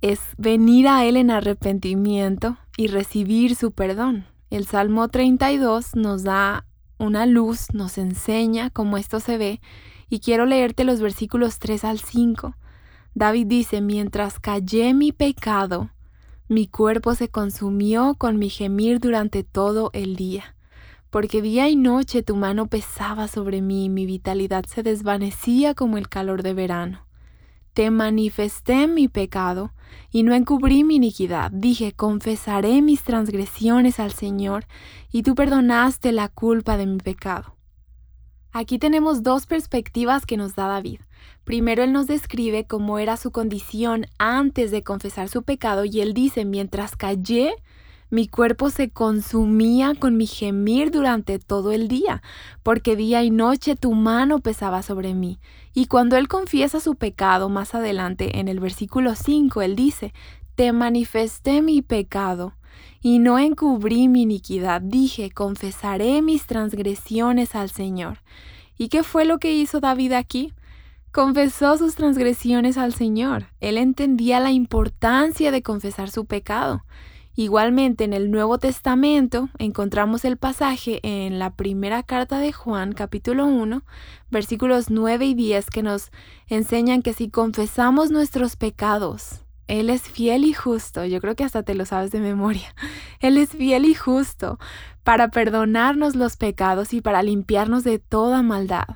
es 0.01 0.21
venir 0.39 0.89
a 0.89 1.05
Él 1.05 1.17
en 1.17 1.31
arrepentimiento 1.31 2.57
y 2.77 2.87
recibir 2.87 3.55
su 3.55 3.73
perdón. 3.73 4.27
El 4.51 4.67
Salmo 4.67 5.09
32 5.09 5.95
nos 5.95 6.23
da 6.23 6.67
una 6.99 7.27
luz, 7.27 7.73
nos 7.73 7.99
enseña 7.99 8.71
cómo 8.71 8.97
esto 8.97 9.21
se 9.21 9.39
ve, 9.39 9.61
y 10.09 10.21
quiero 10.21 10.47
leerte 10.47 10.85
los 10.85 11.01
versículos 11.01 11.59
3 11.59 11.85
al 11.85 11.99
5. 12.01 12.57
David 13.15 13.47
dice, 13.47 13.81
mientras 13.81 14.39
callé 14.39 14.95
mi 14.95 15.13
pecado, 15.13 15.91
mi 16.49 16.67
cuerpo 16.67 17.15
se 17.15 17.29
consumió 17.29 18.15
con 18.17 18.39
mi 18.39 18.51
gemir 18.51 18.99
durante 18.99 19.45
todo 19.45 19.91
el 19.93 20.17
día, 20.17 20.57
porque 21.11 21.43
día 21.43 21.69
y 21.69 21.77
noche 21.77 22.23
tu 22.23 22.37
mano 22.37 22.67
pesaba 22.67 23.29
sobre 23.29 23.63
mí 23.63 23.85
y 23.85 23.89
mi 23.89 24.05
vitalidad 24.05 24.65
se 24.65 24.83
desvanecía 24.83 25.75
como 25.75 25.97
el 25.97 26.09
calor 26.09 26.43
de 26.43 26.55
verano. 26.55 27.07
Te 27.73 27.91
manifesté 27.91 28.87
mi 28.87 29.09
pecado 29.09 29.73
y 30.11 30.23
no 30.23 30.35
encubrí 30.35 30.85
mi 30.85 30.97
iniquidad. 30.97 31.51
Dije, 31.53 31.93
confesaré 31.93 32.83
mis 32.83 33.03
transgresiones 33.03 34.01
al 34.01 34.13
Señor, 34.13 34.67
y 35.13 35.23
tú 35.23 35.35
perdonaste 35.35 36.13
la 36.13 36.29
culpa 36.29 36.77
de 36.77 36.87
mi 36.87 36.99
pecado. 36.99 37.57
Aquí 38.53 38.79
tenemos 38.79 39.23
dos 39.23 39.47
perspectivas 39.47 40.27
que 40.27 40.37
nos 40.37 40.57
da 40.57 40.67
David. 40.67 41.01
Primero 41.45 41.85
él 41.85 41.93
nos 41.93 42.09
describe 42.09 42.67
cómo 42.67 42.99
era 42.99 43.17
su 43.17 43.31
condición 43.31 44.07
antes 44.19 44.73
de 44.73 44.83
confesar 44.83 45.29
su 45.29 45.43
pecado 45.45 45.85
y 45.85 46.01
él 46.01 46.15
dice, 46.15 46.45
mientras 46.45 46.97
callé, 46.97 47.55
mi 48.11 48.27
cuerpo 48.27 48.71
se 48.71 48.91
consumía 48.91 49.95
con 49.95 50.17
mi 50.17 50.27
gemir 50.27 50.91
durante 50.91 51.39
todo 51.39 51.71
el 51.71 51.87
día, 51.87 52.23
porque 52.65 52.97
día 52.97 53.23
y 53.23 53.31
noche 53.31 53.77
tu 53.77 53.93
mano 53.93 54.41
pesaba 54.41 54.83
sobre 54.83 55.15
mí. 55.15 55.39
Y 55.73 55.87
cuando 55.87 56.17
él 56.17 56.27
confiesa 56.27 56.81
su 56.81 56.97
pecado 56.97 57.49
más 57.49 57.77
adelante, 57.77 58.41
en 58.41 58.49
el 58.49 58.59
versículo 58.59 59.15
5, 59.15 59.63
él 59.63 59.77
dice, 59.77 60.13
Te 60.57 60.73
manifesté 60.73 61.63
mi 61.63 61.83
pecado 61.83 62.55
y 63.01 63.21
no 63.21 63.39
encubrí 63.39 64.09
mi 64.09 64.23
iniquidad. 64.23 64.81
Dije, 64.81 65.31
confesaré 65.31 66.21
mis 66.21 66.47
transgresiones 66.47 67.55
al 67.55 67.71
Señor. 67.71 68.19
¿Y 68.77 68.89
qué 68.89 69.05
fue 69.05 69.25
lo 69.25 69.39
que 69.39 69.55
hizo 69.55 69.79
David 69.79 70.13
aquí? 70.13 70.53
Confesó 71.13 71.77
sus 71.79 71.95
transgresiones 71.95 72.77
al 72.77 72.93
Señor. 72.93 73.47
Él 73.61 73.79
entendía 73.79 74.41
la 74.41 74.51
importancia 74.51 75.53
de 75.53 75.63
confesar 75.63 76.11
su 76.11 76.25
pecado 76.25 76.83
Igualmente 77.37 78.05
en 78.05 78.13
el 78.13 78.31
Nuevo 78.31 78.59
Testamento 78.59 79.49
encontramos 79.59 80.25
el 80.25 80.37
pasaje 80.37 80.99
en 81.03 81.39
la 81.39 81.55
primera 81.55 82.03
carta 82.03 82.41
de 82.41 82.53
Juan 82.53 82.93
capítulo 82.93 83.47
1 83.47 83.83
versículos 84.31 84.91
9 84.91 85.27
y 85.27 85.35
10 85.35 85.71
que 85.71 85.83
nos 85.85 86.11
enseñan 86.49 87.03
que 87.03 87.13
si 87.13 87.31
confesamos 87.31 88.11
nuestros 88.11 88.57
pecados, 88.57 89.45
Él 89.69 89.91
es 89.91 90.03
fiel 90.03 90.45
y 90.45 90.55
justo, 90.55 91.05
yo 91.05 91.21
creo 91.21 91.37
que 91.37 91.45
hasta 91.45 91.63
te 91.63 91.75
lo 91.75 91.87
sabes 91.87 92.11
de 92.11 92.19
memoria, 92.21 92.75
Él 93.21 93.39
es 93.39 93.51
fiel 93.51 93.85
y 93.85 93.95
justo 93.95 94.59
para 95.05 95.29
perdonarnos 95.29 96.17
los 96.17 96.37
pecados 96.37 96.93
y 96.93 97.01
para 97.01 97.23
limpiarnos 97.23 97.85
de 97.85 98.01
toda 98.01 98.43
maldad. 98.43 98.87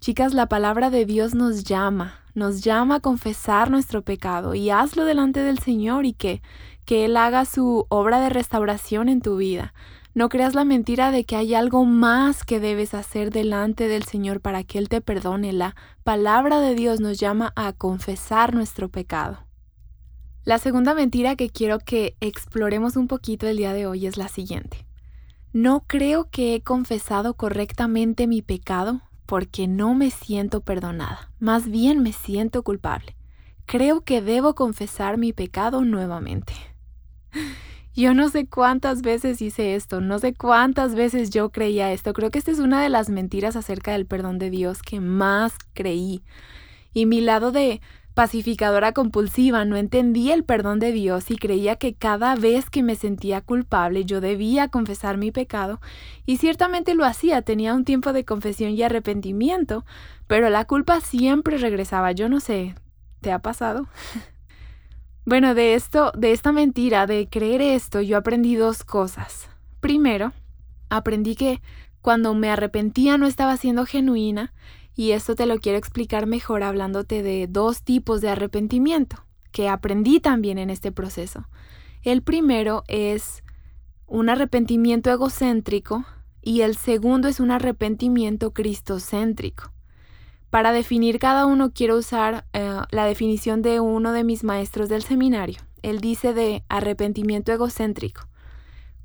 Chicas, 0.00 0.34
la 0.34 0.46
palabra 0.46 0.88
de 0.90 1.04
Dios 1.04 1.34
nos 1.34 1.64
llama, 1.64 2.20
nos 2.34 2.62
llama 2.62 2.96
a 2.96 3.00
confesar 3.00 3.70
nuestro 3.70 4.02
pecado 4.02 4.54
y 4.54 4.70
hazlo 4.70 5.04
delante 5.04 5.40
del 5.40 5.58
Señor 5.58 6.04
y 6.04 6.12
que, 6.12 6.42
que 6.86 7.04
Él 7.04 7.16
haga 7.18 7.44
su 7.44 7.84
obra 7.90 8.20
de 8.20 8.30
restauración 8.30 9.10
en 9.10 9.20
tu 9.20 9.36
vida. 9.36 9.74
No 10.14 10.30
creas 10.30 10.54
la 10.54 10.64
mentira 10.64 11.10
de 11.10 11.24
que 11.24 11.36
hay 11.36 11.54
algo 11.54 11.84
más 11.84 12.42
que 12.42 12.58
debes 12.58 12.94
hacer 12.94 13.30
delante 13.30 13.88
del 13.88 14.04
Señor 14.04 14.40
para 14.40 14.64
que 14.64 14.78
Él 14.78 14.88
te 14.88 15.02
perdone. 15.02 15.52
La 15.52 15.76
palabra 16.04 16.60
de 16.60 16.74
Dios 16.74 17.00
nos 17.00 17.18
llama 17.18 17.52
a 17.54 17.74
confesar 17.74 18.54
nuestro 18.54 18.88
pecado. 18.88 19.40
La 20.44 20.58
segunda 20.58 20.94
mentira 20.94 21.36
que 21.36 21.50
quiero 21.50 21.80
que 21.80 22.16
exploremos 22.20 22.96
un 22.96 23.08
poquito 23.08 23.46
el 23.46 23.58
día 23.58 23.74
de 23.74 23.86
hoy 23.86 24.06
es 24.06 24.16
la 24.16 24.28
siguiente. 24.28 24.86
No 25.52 25.84
creo 25.86 26.30
que 26.30 26.54
he 26.54 26.62
confesado 26.62 27.34
correctamente 27.34 28.26
mi 28.26 28.42
pecado 28.42 29.00
porque 29.26 29.66
no 29.66 29.94
me 29.94 30.10
siento 30.10 30.60
perdonada, 30.60 31.32
más 31.40 31.68
bien 31.68 32.00
me 32.00 32.12
siento 32.12 32.62
culpable. 32.62 33.16
Creo 33.66 34.02
que 34.02 34.22
debo 34.22 34.54
confesar 34.54 35.18
mi 35.18 35.32
pecado 35.32 35.84
nuevamente. 35.84 36.54
Yo 37.94 38.12
no 38.12 38.28
sé 38.28 38.46
cuántas 38.46 39.00
veces 39.00 39.40
hice 39.40 39.74
esto, 39.74 40.02
no 40.02 40.18
sé 40.18 40.34
cuántas 40.34 40.94
veces 40.94 41.30
yo 41.30 41.48
creía 41.48 41.92
esto. 41.92 42.12
Creo 42.12 42.30
que 42.30 42.38
esta 42.38 42.50
es 42.50 42.58
una 42.58 42.82
de 42.82 42.90
las 42.90 43.08
mentiras 43.08 43.56
acerca 43.56 43.92
del 43.92 44.04
perdón 44.04 44.38
de 44.38 44.50
Dios 44.50 44.82
que 44.82 45.00
más 45.00 45.54
creí. 45.72 46.22
Y 46.92 47.06
mi 47.06 47.22
lado 47.22 47.52
de 47.52 47.80
pacificadora 48.16 48.92
compulsiva, 48.92 49.66
no 49.66 49.76
entendía 49.76 50.32
el 50.32 50.42
perdón 50.42 50.78
de 50.78 50.90
Dios 50.90 51.30
y 51.30 51.36
creía 51.36 51.76
que 51.76 51.92
cada 51.92 52.34
vez 52.34 52.70
que 52.70 52.82
me 52.82 52.96
sentía 52.96 53.42
culpable 53.42 54.06
yo 54.06 54.22
debía 54.22 54.68
confesar 54.68 55.18
mi 55.18 55.32
pecado 55.32 55.82
y 56.24 56.38
ciertamente 56.38 56.94
lo 56.94 57.04
hacía, 57.04 57.42
tenía 57.42 57.74
un 57.74 57.84
tiempo 57.84 58.14
de 58.14 58.24
confesión 58.24 58.70
y 58.70 58.82
arrepentimiento, 58.82 59.84
pero 60.26 60.48
la 60.48 60.64
culpa 60.64 61.02
siempre 61.02 61.58
regresaba, 61.58 62.12
yo 62.12 62.30
no 62.30 62.40
sé, 62.40 62.74
¿te 63.20 63.32
ha 63.32 63.38
pasado? 63.40 63.86
bueno, 65.26 65.56
de 65.56 65.74
esto, 65.74 66.12
de 66.16 66.30
esta 66.30 66.52
mentira, 66.52 67.08
de 67.08 67.28
creer 67.28 67.60
esto, 67.60 68.00
yo 68.00 68.16
aprendí 68.16 68.54
dos 68.54 68.84
cosas. 68.84 69.48
Primero, 69.80 70.32
aprendí 70.88 71.34
que 71.34 71.60
cuando 72.00 72.32
me 72.34 72.48
arrepentía 72.48 73.18
no 73.18 73.26
estaba 73.26 73.56
siendo 73.56 73.84
genuina 73.86 74.54
y 74.94 75.10
esto 75.10 75.34
te 75.34 75.46
lo 75.46 75.58
quiero 75.58 75.78
explicar 75.78 76.28
mejor 76.28 76.62
hablándote 76.62 77.24
de 77.24 77.48
dos 77.48 77.82
tipos 77.82 78.20
de 78.20 78.30
arrepentimiento 78.30 79.26
que 79.50 79.68
aprendí 79.68 80.20
también 80.20 80.58
en 80.58 80.70
este 80.70 80.92
proceso. 80.92 81.48
El 82.02 82.22
primero 82.22 82.84
es 82.86 83.42
un 84.06 84.28
arrepentimiento 84.28 85.10
egocéntrico 85.10 86.04
y 86.40 86.60
el 86.60 86.76
segundo 86.76 87.26
es 87.26 87.40
un 87.40 87.50
arrepentimiento 87.50 88.52
cristocéntrico. 88.52 89.72
Para 90.50 90.72
definir 90.72 91.18
cada 91.18 91.46
uno 91.46 91.72
quiero 91.72 91.96
usar 91.96 92.46
eh, 92.52 92.80
la 92.90 93.04
definición 93.04 93.62
de 93.62 93.80
uno 93.80 94.12
de 94.12 94.24
mis 94.24 94.44
maestros 94.44 94.88
del 94.88 95.02
seminario. 95.02 95.58
Él 95.82 96.00
dice 96.00 96.34
de 96.34 96.64
arrepentimiento 96.68 97.52
egocéntrico. 97.52 98.28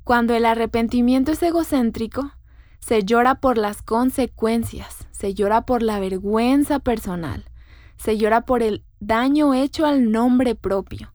Cuando 0.04 0.34
el 0.34 0.46
arrepentimiento 0.46 1.32
es 1.32 1.42
egocéntrico, 1.42 2.32
se 2.80 3.04
llora 3.04 3.36
por 3.36 3.58
las 3.58 3.82
consecuencias, 3.82 5.06
se 5.12 5.34
llora 5.34 5.62
por 5.62 5.82
la 5.82 6.00
vergüenza 6.00 6.80
personal, 6.80 7.44
se 7.96 8.18
llora 8.18 8.40
por 8.40 8.62
el 8.62 8.84
daño 8.98 9.54
hecho 9.54 9.86
al 9.86 10.10
nombre 10.10 10.56
propio. 10.56 11.12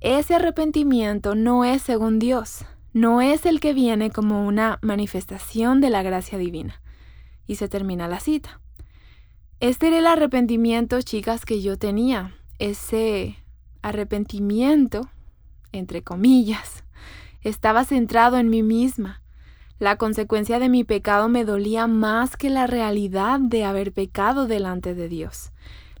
Ese 0.00 0.36
arrepentimiento 0.36 1.34
no 1.34 1.64
es 1.64 1.82
según 1.82 2.20
Dios, 2.20 2.64
no 2.92 3.20
es 3.20 3.46
el 3.46 3.58
que 3.58 3.74
viene 3.74 4.10
como 4.10 4.46
una 4.46 4.78
manifestación 4.82 5.80
de 5.80 5.90
la 5.90 6.02
gracia 6.02 6.38
divina. 6.38 6.80
Y 7.46 7.56
se 7.56 7.68
termina 7.68 8.06
la 8.06 8.20
cita. 8.20 8.60
Este 9.60 9.88
era 9.88 9.98
el 9.98 10.06
arrepentimiento, 10.06 11.02
chicas, 11.02 11.44
que 11.44 11.60
yo 11.60 11.76
tenía. 11.76 12.32
Ese 12.60 13.38
arrepentimiento, 13.82 15.08
entre 15.72 16.02
comillas, 16.02 16.84
estaba 17.42 17.84
centrado 17.84 18.36
en 18.38 18.50
mí 18.50 18.62
misma, 18.62 19.20
la 19.80 19.96
consecuencia 19.96 20.60
de 20.60 20.68
mi 20.68 20.84
pecado 20.84 21.28
me 21.28 21.44
dolía 21.44 21.88
más 21.88 22.36
que 22.36 22.50
la 22.50 22.68
realidad 22.68 23.40
de 23.40 23.64
haber 23.64 23.92
pecado 23.92 24.46
delante 24.46 24.94
de 24.94 25.08
Dios. 25.08 25.50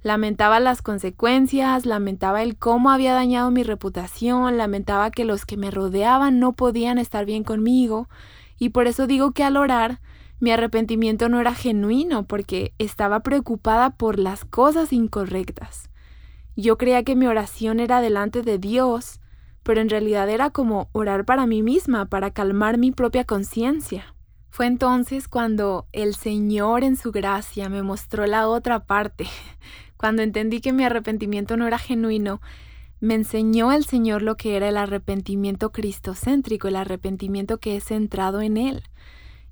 Lamentaba 0.02 0.60
las 0.60 0.80
consecuencias, 0.80 1.84
lamentaba 1.84 2.44
el 2.44 2.56
cómo 2.56 2.90
había 2.90 3.12
dañado 3.12 3.50
mi 3.50 3.64
reputación, 3.64 4.56
lamentaba 4.56 5.10
que 5.10 5.24
los 5.24 5.44
que 5.44 5.56
me 5.56 5.72
rodeaban 5.72 6.38
no 6.38 6.52
podían 6.52 6.98
estar 6.98 7.24
bien 7.24 7.42
conmigo, 7.42 8.08
y 8.56 8.68
por 8.68 8.86
eso 8.86 9.08
digo 9.08 9.32
que 9.32 9.42
al 9.42 9.56
orar 9.56 10.00
mi 10.40 10.50
arrepentimiento 10.52 11.28
no 11.28 11.40
era 11.40 11.54
genuino 11.54 12.26
porque 12.26 12.72
estaba 12.78 13.20
preocupada 13.20 13.90
por 13.90 14.18
las 14.18 14.44
cosas 14.44 14.92
incorrectas. 14.92 15.90
Yo 16.56 16.78
creía 16.78 17.02
que 17.02 17.16
mi 17.16 17.26
oración 17.26 17.80
era 17.80 18.00
delante 18.00 18.42
de 18.42 18.58
Dios, 18.58 19.20
pero 19.62 19.80
en 19.80 19.88
realidad 19.88 20.28
era 20.28 20.50
como 20.50 20.88
orar 20.92 21.24
para 21.24 21.46
mí 21.46 21.62
misma, 21.62 22.06
para 22.06 22.32
calmar 22.32 22.78
mi 22.78 22.90
propia 22.90 23.24
conciencia. 23.24 24.14
Fue 24.50 24.66
entonces 24.66 25.28
cuando 25.28 25.86
el 25.92 26.14
Señor 26.14 26.84
en 26.84 26.96
su 26.96 27.12
gracia 27.12 27.68
me 27.68 27.82
mostró 27.82 28.26
la 28.26 28.48
otra 28.48 28.86
parte, 28.86 29.26
cuando 29.96 30.22
entendí 30.22 30.60
que 30.60 30.72
mi 30.72 30.84
arrepentimiento 30.84 31.56
no 31.56 31.66
era 31.66 31.78
genuino, 31.78 32.40
me 33.00 33.14
enseñó 33.14 33.72
el 33.72 33.84
Señor 33.84 34.22
lo 34.22 34.36
que 34.36 34.56
era 34.56 34.68
el 34.68 34.76
arrepentimiento 34.76 35.70
cristocéntrico, 35.70 36.66
el 36.66 36.76
arrepentimiento 36.76 37.58
que 37.58 37.76
es 37.76 37.84
centrado 37.84 38.40
en 38.40 38.56
Él. 38.56 38.82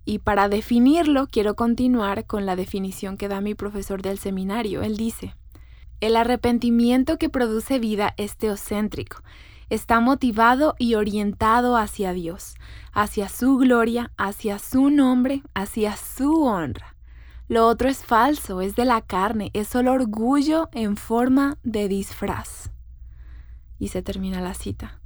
Y 0.09 0.21
para 0.21 0.49
definirlo, 0.49 1.27
quiero 1.27 1.57
continuar 1.57 2.27
con 2.27 2.47
la 2.47 2.55
definición 2.55 3.17
que 3.17 3.27
da 3.27 3.41
mi 3.41 3.55
profesor 3.55 4.03
del 4.03 4.19
seminario. 4.19 4.83
Él 4.83 4.97
dice, 4.97 5.35
el 6.01 6.17
arrepentimiento 6.17 7.19
que 7.19 7.29
produce 7.29 7.81
vida 7.81 8.15
es 8.17 8.37
teocéntrico, 8.37 9.23
está 9.69 9.99
motivado 9.99 10.77
y 10.79 10.95
orientado 10.95 11.77
hacia 11.77 12.13
Dios, 12.13 12.55
hacia 12.93 13.29
su 13.29 13.57
gloria, 13.57 14.13
hacia 14.17 14.61
su 14.61 14.91
nombre, 14.91 15.43
hacia 15.55 15.97
su 15.97 16.45
honra. 16.45 16.95
Lo 17.49 17.67
otro 17.67 17.89
es 17.89 18.05
falso, 18.05 18.61
es 18.61 18.77
de 18.77 18.85
la 18.85 19.01
carne, 19.01 19.51
es 19.55 19.67
solo 19.67 19.93
orgullo 19.93 20.69
en 20.71 20.97
forma 20.97 21.59
de 21.65 21.89
disfraz. 21.89 22.71
Y 23.81 23.89
se 23.89 24.03
termina 24.03 24.41
la 24.41 24.55
cita. 24.55 25.01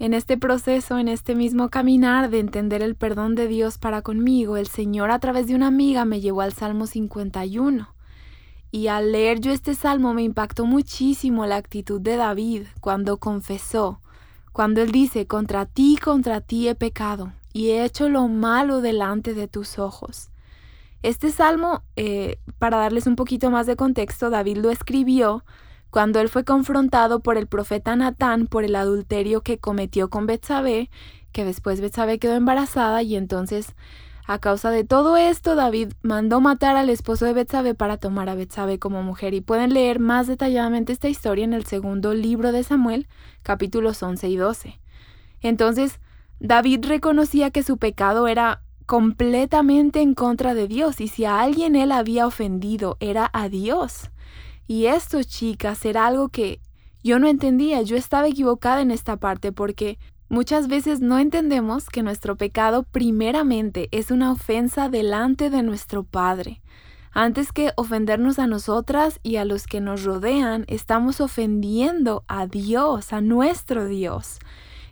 En 0.00 0.14
este 0.14 0.38
proceso, 0.38 0.98
en 0.98 1.08
este 1.08 1.34
mismo 1.34 1.70
caminar 1.70 2.30
de 2.30 2.38
entender 2.38 2.82
el 2.82 2.94
perdón 2.94 3.34
de 3.34 3.48
Dios 3.48 3.78
para 3.78 4.00
conmigo, 4.00 4.56
el 4.56 4.68
Señor 4.68 5.10
a 5.10 5.18
través 5.18 5.48
de 5.48 5.56
una 5.56 5.66
amiga 5.66 6.04
me 6.04 6.20
llevó 6.20 6.42
al 6.42 6.52
Salmo 6.52 6.86
51 6.86 7.88
y 8.70 8.86
al 8.86 9.10
leer 9.10 9.40
yo 9.40 9.50
este 9.50 9.74
salmo 9.74 10.14
me 10.14 10.22
impactó 10.22 10.66
muchísimo 10.66 11.46
la 11.46 11.56
actitud 11.56 12.00
de 12.00 12.16
David 12.16 12.66
cuando 12.80 13.16
confesó, 13.16 14.00
cuando 14.52 14.82
él 14.82 14.92
dice, 14.92 15.26
contra 15.26 15.66
ti, 15.66 15.98
contra 16.02 16.40
ti 16.40 16.68
he 16.68 16.76
pecado 16.76 17.32
y 17.52 17.70
he 17.70 17.84
hecho 17.84 18.08
lo 18.08 18.28
malo 18.28 18.80
delante 18.80 19.34
de 19.34 19.48
tus 19.48 19.80
ojos. 19.80 20.30
Este 21.02 21.32
salmo, 21.32 21.82
eh, 21.96 22.38
para 22.58 22.78
darles 22.78 23.08
un 23.08 23.16
poquito 23.16 23.50
más 23.50 23.66
de 23.66 23.74
contexto, 23.74 24.30
David 24.30 24.58
lo 24.58 24.70
escribió 24.70 25.44
cuando 25.90 26.20
él 26.20 26.28
fue 26.28 26.44
confrontado 26.44 27.20
por 27.20 27.36
el 27.36 27.46
profeta 27.46 27.96
Natán 27.96 28.46
por 28.46 28.64
el 28.64 28.76
adulterio 28.76 29.42
que 29.42 29.58
cometió 29.58 30.10
con 30.10 30.26
Betsabé, 30.26 30.90
que 31.32 31.44
después 31.44 31.80
Betsabé 31.80 32.18
quedó 32.18 32.34
embarazada 32.34 33.02
y 33.02 33.16
entonces 33.16 33.74
a 34.28 34.38
causa 34.38 34.70
de 34.70 34.84
todo 34.84 35.16
esto, 35.16 35.54
David 35.54 35.94
mandó 36.02 36.42
matar 36.42 36.76
al 36.76 36.90
esposo 36.90 37.24
de 37.24 37.32
Betsabe 37.32 37.74
para 37.74 37.96
tomar 37.96 38.28
a 38.28 38.34
Betsabe 38.34 38.78
como 38.78 39.02
mujer 39.02 39.32
y 39.32 39.40
pueden 39.40 39.72
leer 39.72 40.00
más 40.00 40.26
detalladamente 40.26 40.92
esta 40.92 41.08
historia 41.08 41.46
en 41.46 41.54
el 41.54 41.64
segundo 41.64 42.12
libro 42.12 42.52
de 42.52 42.62
Samuel, 42.62 43.08
capítulos 43.42 44.02
11 44.02 44.28
y 44.28 44.36
12. 44.36 44.80
Entonces, 45.40 45.98
David 46.40 46.84
reconocía 46.86 47.50
que 47.50 47.62
su 47.62 47.78
pecado 47.78 48.28
era 48.28 48.60
completamente 48.84 50.02
en 50.02 50.12
contra 50.12 50.52
de 50.52 50.68
Dios 50.68 51.00
y 51.00 51.08
si 51.08 51.24
a 51.24 51.40
alguien 51.40 51.74
él 51.74 51.90
había 51.90 52.26
ofendido 52.26 52.98
era 53.00 53.30
a 53.32 53.48
Dios. 53.48 54.10
Y 54.68 54.86
esto, 54.86 55.20
chicas, 55.24 55.84
era 55.84 56.06
algo 56.06 56.28
que 56.28 56.60
yo 57.02 57.18
no 57.18 57.26
entendía, 57.26 57.82
yo 57.82 57.96
estaba 57.96 58.28
equivocada 58.28 58.80
en 58.80 58.92
esta 58.92 59.16
parte 59.16 59.50
porque 59.50 59.98
Muchas 60.30 60.68
veces 60.68 61.00
no 61.00 61.18
entendemos 61.18 61.88
que 61.88 62.02
nuestro 62.02 62.36
pecado 62.36 62.82
primeramente 62.82 63.88
es 63.92 64.10
una 64.10 64.30
ofensa 64.30 64.90
delante 64.90 65.48
de 65.48 65.62
nuestro 65.62 66.02
Padre. 66.02 66.60
Antes 67.12 67.50
que 67.50 67.72
ofendernos 67.76 68.38
a 68.38 68.46
nosotras 68.46 69.20
y 69.22 69.36
a 69.36 69.46
los 69.46 69.66
que 69.66 69.80
nos 69.80 70.04
rodean, 70.04 70.66
estamos 70.68 71.22
ofendiendo 71.22 72.24
a 72.28 72.46
Dios, 72.46 73.14
a 73.14 73.22
nuestro 73.22 73.86
Dios. 73.86 74.38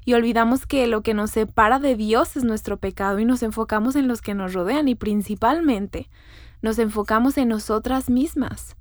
y 0.06 0.14
olvidamos 0.14 0.66
que 0.66 0.86
lo 0.86 1.02
que 1.02 1.14
nos 1.14 1.32
separa 1.32 1.80
de 1.80 1.96
Dios 1.96 2.36
es 2.36 2.44
nuestro 2.44 2.76
pecado 2.76 3.18
y 3.18 3.24
nos 3.24 3.42
enfocamos 3.42 3.96
en 3.96 4.06
los 4.06 4.22
que 4.22 4.34
nos 4.34 4.54
rodean 4.54 4.86
y 4.86 4.94
principalmente 4.94 6.08
nos 6.62 6.78
enfocamos 6.78 7.36
en 7.36 7.48
nosotras 7.48 8.08
mismas. 8.08 8.76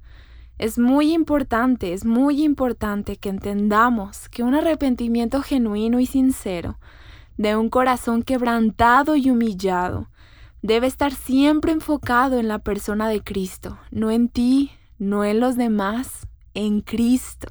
Es 0.57 0.79
muy 0.79 1.13
importante, 1.13 1.91
es 1.91 2.05
muy 2.05 2.43
importante 2.43 3.17
que 3.17 3.27
entendamos 3.27 4.29
que 4.29 4.43
un 4.43 4.55
arrepentimiento 4.55 5.41
genuino 5.41 5.99
y 5.99 6.05
sincero, 6.05 6.79
de 7.37 7.57
un 7.57 7.69
corazón 7.69 8.23
quebrantado 8.23 9.17
y 9.17 9.29
humillado, 9.29 10.09
debe 10.61 10.87
estar 10.87 11.13
siempre 11.13 11.73
enfocado 11.73 12.39
en 12.39 12.47
la 12.47 12.59
persona 12.59 13.09
de 13.09 13.21
Cristo, 13.21 13.77
no 13.91 14.11
en 14.11 14.29
ti, 14.29 14.71
no 14.97 15.25
en 15.25 15.41
los 15.41 15.57
demás, 15.57 16.25
en 16.53 16.79
Cristo. 16.79 17.49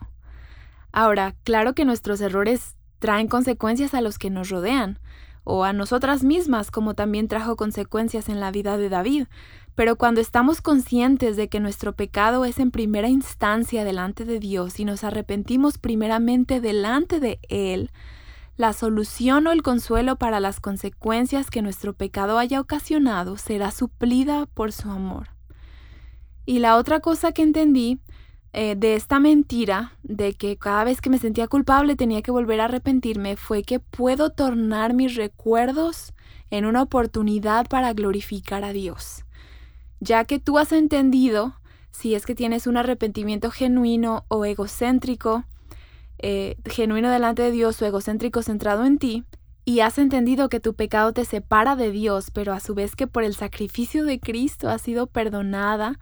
Ahora, 0.91 1.35
claro 1.45 1.75
que 1.75 1.85
nuestros 1.85 2.23
errores 2.23 2.77
traen 3.01 3.29
consecuencias 3.29 3.93
a 3.93 4.01
los 4.01 4.19
que 4.19 4.31
nos 4.31 4.49
rodean, 4.49 4.99
o 5.45 5.65
a 5.65 5.75
nosotras 5.75 6.25
mismas, 6.25 6.71
como 6.71 6.95
también 6.95 7.29
trajo 7.29 7.57
consecuencias 7.57 8.31
en 8.31 8.41
la 8.41 8.51
vida 8.51 8.79
de 8.79 8.89
David, 8.89 9.27
pero 9.75 9.97
cuando 9.97 10.21
estamos 10.21 10.61
conscientes 10.61 11.37
de 11.37 11.49
que 11.49 11.61
nuestro 11.61 11.95
pecado 11.95 12.45
es 12.45 12.59
en 12.59 12.71
primera 12.71 13.09
instancia 13.09 13.85
delante 13.85 14.25
de 14.25 14.39
Dios 14.39 14.79
y 14.79 14.85
nos 14.85 15.03
arrepentimos 15.03 15.79
primeramente 15.79 16.61
delante 16.61 17.19
de 17.19 17.41
Él, 17.49 17.91
la 18.57 18.73
solución 18.73 19.49
o 19.49 19.53
el 19.53 19.63
consuelo 19.63 20.15
para 20.17 20.39
las 20.39 20.61
consecuencias 20.61 21.51
que 21.51 21.61
nuestro 21.61 21.93
pecado 21.93 22.39
haya 22.39 22.61
ocasionado 22.61 23.37
será 23.37 23.73
suplida 23.73 24.47
por 24.47 24.71
su 24.71 24.91
amor. 24.91 25.31
Y 26.47 26.61
la 26.61 26.77
otra 26.77 27.01
cosa 27.01 27.33
que 27.33 27.43
entendí 27.43 27.99
eh, 28.53 28.77
de 28.77 28.95
esta 28.95 29.19
mentira, 29.19 29.95
de 30.05 30.35
que 30.35 30.57
cada 30.57 30.85
vez 30.85 31.01
que 31.01 31.11
me 31.11 31.19
sentía 31.19 31.49
culpable 31.49 31.97
tenía 31.97 32.23
que 32.23 32.31
volver 32.31 32.61
a 32.61 32.67
arrepentirme, 32.67 33.35
fue 33.35 33.65
que 33.65 33.81
puedo 33.81 34.31
tornar 34.31 34.95
mis 34.95 35.17
recuerdos 35.17 36.13
en 36.51 36.65
una 36.65 36.83
oportunidad 36.83 37.67
para 37.67 37.93
glorificar 37.93 38.63
a 38.63 38.73
Dios 38.73 39.24
ya 40.01 40.25
que 40.25 40.39
tú 40.39 40.59
has 40.59 40.73
entendido 40.73 41.55
si 41.95 42.15
es 42.15 42.27
que 42.27 42.35
tienes 42.35 42.67
un 42.67 42.77
arrepentimiento 42.77 43.51
genuino 43.51 44.25
o 44.29 44.45
egocéntrico, 44.45 45.45
eh, 46.19 46.57
genuino 46.65 47.09
delante 47.09 47.43
de 47.43 47.53
Dios 47.53 47.81
o 47.81 47.87
egocéntrico 47.87 48.43
centrado 48.43 48.85
en 48.85 48.99
ti, 48.99 49.25
y 49.65 49.81
has 49.81 49.99
entendido 49.99 50.49
que 50.49 50.61
tu 50.61 50.75
pecado 50.75 51.13
te 51.13 51.25
separa 51.25 51.77
de 51.77 51.91
Dios, 51.91 52.31
pero 52.33 52.53
a 52.53 52.61
su 52.61 52.75
vez 52.75 52.97
que 52.97 53.07
por 53.07 53.23
el 53.23 53.35
sacrificio 53.35 54.05
de 54.05 54.19
Cristo 54.19 54.69
has 54.69 54.83
sido 54.83 55.07
perdonada 55.07 55.99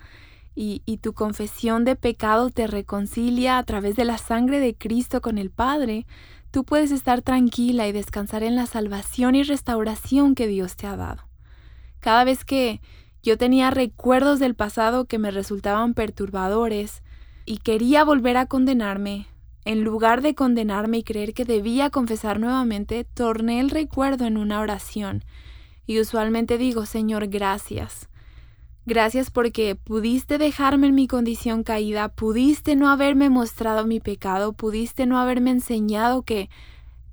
y, 0.54 0.82
y 0.86 0.96
tu 0.96 1.12
confesión 1.12 1.84
de 1.84 1.94
pecado 1.94 2.50
te 2.50 2.66
reconcilia 2.66 3.58
a 3.58 3.62
través 3.62 3.94
de 3.94 4.04
la 4.04 4.18
sangre 4.18 4.60
de 4.60 4.74
Cristo 4.74 5.20
con 5.20 5.38
el 5.38 5.50
Padre, 5.50 6.06
tú 6.50 6.64
puedes 6.64 6.90
estar 6.90 7.22
tranquila 7.22 7.86
y 7.86 7.92
descansar 7.92 8.42
en 8.42 8.56
la 8.56 8.66
salvación 8.66 9.34
y 9.34 9.42
restauración 9.42 10.34
que 10.34 10.48
Dios 10.48 10.74
te 10.76 10.86
ha 10.86 10.96
dado. 10.96 11.22
Cada 12.00 12.24
vez 12.24 12.44
que 12.44 12.80
yo 13.22 13.38
tenía 13.38 13.70
recuerdos 13.70 14.38
del 14.38 14.54
pasado 14.54 15.04
que 15.04 15.18
me 15.18 15.30
resultaban 15.30 15.94
perturbadores 15.94 17.02
y 17.44 17.58
quería 17.58 18.04
volver 18.04 18.36
a 18.36 18.46
condenarme. 18.46 19.26
En 19.64 19.84
lugar 19.84 20.22
de 20.22 20.34
condenarme 20.34 20.98
y 20.98 21.02
creer 21.04 21.34
que 21.34 21.44
debía 21.44 21.90
confesar 21.90 22.40
nuevamente, 22.40 23.04
torné 23.04 23.60
el 23.60 23.70
recuerdo 23.70 24.26
en 24.26 24.36
una 24.36 24.60
oración. 24.60 25.24
Y 25.86 26.00
usualmente 26.00 26.58
digo, 26.58 26.84
Señor, 26.84 27.28
gracias. 27.28 28.08
Gracias 28.84 29.30
porque 29.30 29.76
pudiste 29.76 30.38
dejarme 30.38 30.88
en 30.88 30.96
mi 30.96 31.06
condición 31.06 31.62
caída, 31.62 32.08
pudiste 32.08 32.74
no 32.74 32.90
haberme 32.90 33.30
mostrado 33.30 33.86
mi 33.86 34.00
pecado, 34.00 34.52
pudiste 34.52 35.06
no 35.06 35.20
haberme 35.20 35.52
enseñado 35.52 36.22
que 36.22 36.50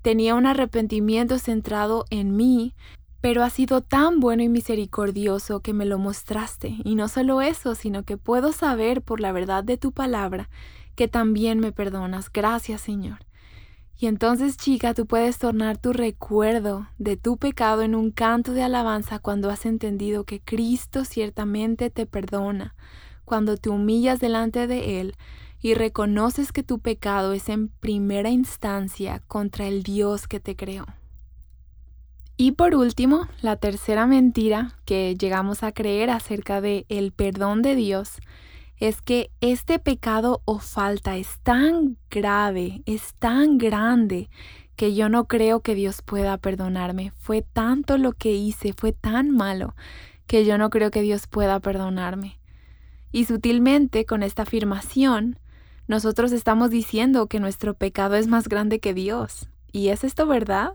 tenía 0.01 0.33
un 0.33 0.47
arrepentimiento 0.47 1.37
centrado 1.37 2.05
en 2.09 2.35
mí, 2.35 2.73
pero 3.21 3.43
has 3.43 3.53
sido 3.53 3.81
tan 3.81 4.19
bueno 4.19 4.43
y 4.43 4.49
misericordioso 4.49 5.61
que 5.61 5.73
me 5.73 5.85
lo 5.85 5.97
mostraste, 5.99 6.77
y 6.83 6.95
no 6.95 7.07
solo 7.07 7.41
eso, 7.41 7.75
sino 7.75 8.03
que 8.03 8.17
puedo 8.17 8.51
saber 8.51 9.01
por 9.01 9.19
la 9.19 9.31
verdad 9.31 9.63
de 9.63 9.77
tu 9.77 9.91
palabra 9.91 10.49
que 10.95 11.07
también 11.07 11.59
me 11.59 11.71
perdonas. 11.71 12.31
Gracias, 12.31 12.81
Señor. 12.81 13.19
Y 13.97 14.07
entonces, 14.07 14.55
chica, 14.55 14.93
tú 14.93 15.05
puedes 15.05 15.37
tornar 15.37 15.77
tu 15.77 15.91
recuerdo 15.91 16.87
de 16.97 17.17
tu 17.17 17.37
pecado 17.37 17.81
en 17.81 17.95
un 17.95 18.11
canto 18.11 18.53
de 18.53 18.63
alabanza 18.63 19.19
cuando 19.19 19.49
has 19.49 19.65
entendido 19.65 20.23
que 20.23 20.39
Cristo 20.39 21.03
ciertamente 21.03 21.89
te 21.89 22.05
perdona, 22.05 22.75
cuando 23.25 23.57
te 23.57 23.69
humillas 23.69 24.21
delante 24.21 24.67
de 24.67 25.01
Él 25.01 25.15
y 25.61 25.73
reconoces 25.73 26.53
que 26.53 26.63
tu 26.63 26.79
pecado 26.79 27.33
es 27.33 27.49
en 27.49 27.67
primera 27.67 28.29
instancia 28.29 29.21
contra 29.27 29.67
el 29.67 29.83
Dios 29.83 30.27
que 30.27 30.39
te 30.39 30.55
creó. 30.55 30.85
Y 32.41 32.53
por 32.53 32.73
último, 32.73 33.27
la 33.41 33.57
tercera 33.57 34.07
mentira 34.07 34.71
que 34.85 35.13
llegamos 35.13 35.61
a 35.61 35.73
creer 35.73 36.09
acerca 36.09 36.61
de 36.61 36.85
el 36.87 37.11
perdón 37.11 37.61
de 37.61 37.75
Dios 37.75 38.13
es 38.77 39.01
que 39.01 39.29
este 39.41 39.77
pecado 39.77 40.41
o 40.45 40.59
falta 40.59 41.17
es 41.17 41.37
tan 41.43 41.97
grave, 42.09 42.81
es 42.85 43.13
tan 43.19 43.57
grande 43.57 44.29
que 44.77 44.95
yo 44.95 45.09
no 45.09 45.25
creo 45.25 45.59
que 45.59 45.75
Dios 45.75 46.01
pueda 46.01 46.37
perdonarme. 46.37 47.11
Fue 47.17 47.41
tanto 47.41 47.97
lo 47.97 48.13
que 48.13 48.31
hice, 48.31 48.71
fue 48.71 48.93
tan 48.93 49.31
malo 49.31 49.75
que 50.25 50.45
yo 50.45 50.57
no 50.57 50.69
creo 50.69 50.91
que 50.91 51.01
Dios 51.01 51.27
pueda 51.27 51.59
perdonarme. 51.59 52.39
Y 53.11 53.25
sutilmente 53.25 54.05
con 54.05 54.23
esta 54.23 54.43
afirmación, 54.43 55.39
nosotros 55.89 56.31
estamos 56.31 56.69
diciendo 56.69 57.27
que 57.27 57.41
nuestro 57.41 57.73
pecado 57.73 58.15
es 58.15 58.27
más 58.27 58.47
grande 58.47 58.79
que 58.79 58.93
Dios. 58.93 59.49
¿Y 59.73 59.89
es 59.89 60.05
esto 60.05 60.25
verdad? 60.25 60.71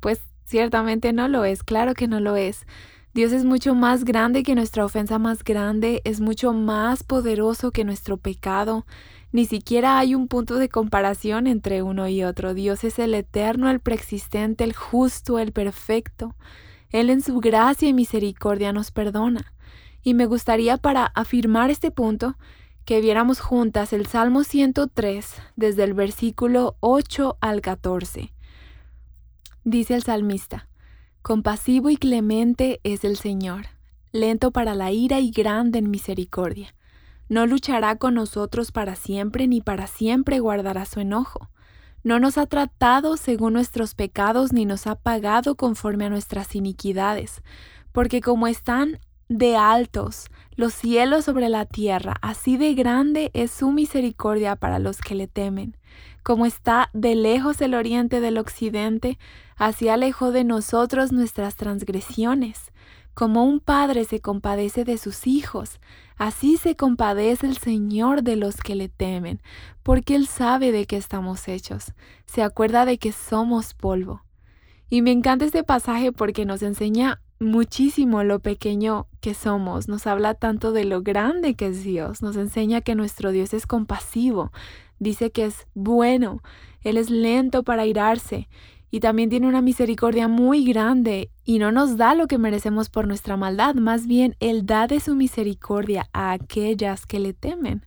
Pues 0.00 0.20
Ciertamente 0.46 1.12
no 1.12 1.26
lo 1.26 1.44
es, 1.44 1.64
claro 1.64 1.94
que 1.94 2.06
no 2.06 2.20
lo 2.20 2.36
es. 2.36 2.66
Dios 3.14 3.32
es 3.32 3.44
mucho 3.44 3.74
más 3.74 4.04
grande 4.04 4.44
que 4.44 4.54
nuestra 4.54 4.84
ofensa 4.84 5.18
más 5.18 5.42
grande, 5.42 6.02
es 6.04 6.20
mucho 6.20 6.52
más 6.52 7.02
poderoso 7.02 7.72
que 7.72 7.82
nuestro 7.82 8.16
pecado. 8.16 8.86
Ni 9.32 9.46
siquiera 9.46 9.98
hay 9.98 10.14
un 10.14 10.28
punto 10.28 10.54
de 10.56 10.68
comparación 10.68 11.48
entre 11.48 11.82
uno 11.82 12.06
y 12.06 12.22
otro. 12.22 12.54
Dios 12.54 12.84
es 12.84 13.00
el 13.00 13.14
eterno, 13.14 13.70
el 13.70 13.80
preexistente, 13.80 14.62
el 14.62 14.72
justo, 14.72 15.40
el 15.40 15.50
perfecto. 15.50 16.36
Él 16.90 17.10
en 17.10 17.22
su 17.22 17.40
gracia 17.40 17.88
y 17.88 17.92
misericordia 17.92 18.72
nos 18.72 18.92
perdona. 18.92 19.52
Y 20.02 20.14
me 20.14 20.26
gustaría 20.26 20.76
para 20.76 21.06
afirmar 21.06 21.70
este 21.70 21.90
punto 21.90 22.36
que 22.84 23.00
viéramos 23.00 23.40
juntas 23.40 23.92
el 23.92 24.06
Salmo 24.06 24.44
103 24.44 25.26
desde 25.56 25.82
el 25.82 25.94
versículo 25.94 26.76
8 26.78 27.36
al 27.40 27.62
14. 27.62 28.35
Dice 29.68 29.96
el 29.96 30.04
salmista, 30.04 30.68
Compasivo 31.22 31.90
y 31.90 31.96
clemente 31.96 32.78
es 32.84 33.02
el 33.02 33.16
Señor, 33.16 33.66
lento 34.12 34.52
para 34.52 34.76
la 34.76 34.92
ira 34.92 35.18
y 35.18 35.32
grande 35.32 35.80
en 35.80 35.90
misericordia. 35.90 36.72
No 37.28 37.48
luchará 37.48 37.96
con 37.96 38.14
nosotros 38.14 38.70
para 38.70 38.94
siempre, 38.94 39.48
ni 39.48 39.60
para 39.60 39.88
siempre 39.88 40.38
guardará 40.38 40.84
su 40.84 41.00
enojo. 41.00 41.50
No 42.04 42.20
nos 42.20 42.38
ha 42.38 42.46
tratado 42.46 43.16
según 43.16 43.54
nuestros 43.54 43.96
pecados, 43.96 44.52
ni 44.52 44.66
nos 44.66 44.86
ha 44.86 44.94
pagado 44.94 45.56
conforme 45.56 46.04
a 46.04 46.10
nuestras 46.10 46.54
iniquidades, 46.54 47.42
porque 47.90 48.20
como 48.20 48.46
están 48.46 49.00
de 49.28 49.56
altos 49.56 50.26
los 50.54 50.74
cielos 50.74 51.24
sobre 51.24 51.48
la 51.48 51.66
tierra, 51.66 52.14
así 52.22 52.56
de 52.56 52.72
grande 52.74 53.32
es 53.34 53.50
su 53.50 53.72
misericordia 53.72 54.54
para 54.54 54.78
los 54.78 54.98
que 54.98 55.16
le 55.16 55.26
temen. 55.26 55.76
Como 56.26 56.44
está 56.44 56.90
de 56.92 57.14
lejos 57.14 57.60
el 57.60 57.72
oriente 57.72 58.20
del 58.20 58.38
occidente, 58.38 59.16
así 59.54 59.88
alejó 59.88 60.32
de 60.32 60.42
nosotros 60.42 61.12
nuestras 61.12 61.54
transgresiones. 61.54 62.72
Como 63.14 63.44
un 63.44 63.60
padre 63.60 64.04
se 64.04 64.20
compadece 64.20 64.82
de 64.82 64.98
sus 64.98 65.28
hijos, 65.28 65.78
así 66.16 66.56
se 66.56 66.74
compadece 66.74 67.46
el 67.46 67.58
Señor 67.58 68.24
de 68.24 68.34
los 68.34 68.56
que 68.56 68.74
le 68.74 68.88
temen, 68.88 69.40
porque 69.84 70.16
Él 70.16 70.26
sabe 70.26 70.72
de 70.72 70.86
qué 70.86 70.96
estamos 70.96 71.46
hechos, 71.46 71.92
se 72.24 72.42
acuerda 72.42 72.86
de 72.86 72.98
que 72.98 73.12
somos 73.12 73.74
polvo. 73.74 74.24
Y 74.90 75.02
me 75.02 75.12
encanta 75.12 75.44
este 75.44 75.62
pasaje 75.62 76.10
porque 76.10 76.44
nos 76.44 76.60
enseña 76.62 77.20
muchísimo 77.38 78.24
lo 78.24 78.40
pequeño 78.40 79.06
que 79.20 79.34
somos, 79.34 79.88
nos 79.88 80.06
habla 80.06 80.34
tanto 80.34 80.72
de 80.72 80.84
lo 80.84 81.02
grande 81.02 81.54
que 81.54 81.68
es 81.68 81.84
Dios, 81.84 82.22
nos 82.22 82.36
enseña 82.36 82.80
que 82.80 82.94
nuestro 82.94 83.30
Dios 83.30 83.52
es 83.54 83.66
compasivo, 83.66 84.52
dice 84.98 85.30
que 85.30 85.46
es 85.46 85.66
bueno, 85.74 86.42
Él 86.82 86.96
es 86.96 87.10
lento 87.10 87.62
para 87.62 87.86
irarse 87.86 88.48
y 88.90 89.00
también 89.00 89.28
tiene 89.28 89.46
una 89.46 89.62
misericordia 89.62 90.28
muy 90.28 90.64
grande 90.64 91.30
y 91.44 91.58
no 91.58 91.72
nos 91.72 91.96
da 91.96 92.14
lo 92.14 92.26
que 92.26 92.38
merecemos 92.38 92.88
por 92.88 93.06
nuestra 93.06 93.36
maldad, 93.36 93.74
más 93.74 94.06
bien 94.06 94.36
Él 94.40 94.64
da 94.64 94.86
de 94.86 95.00
su 95.00 95.14
misericordia 95.14 96.08
a 96.12 96.32
aquellas 96.32 97.06
que 97.06 97.18
le 97.18 97.32
temen. 97.32 97.84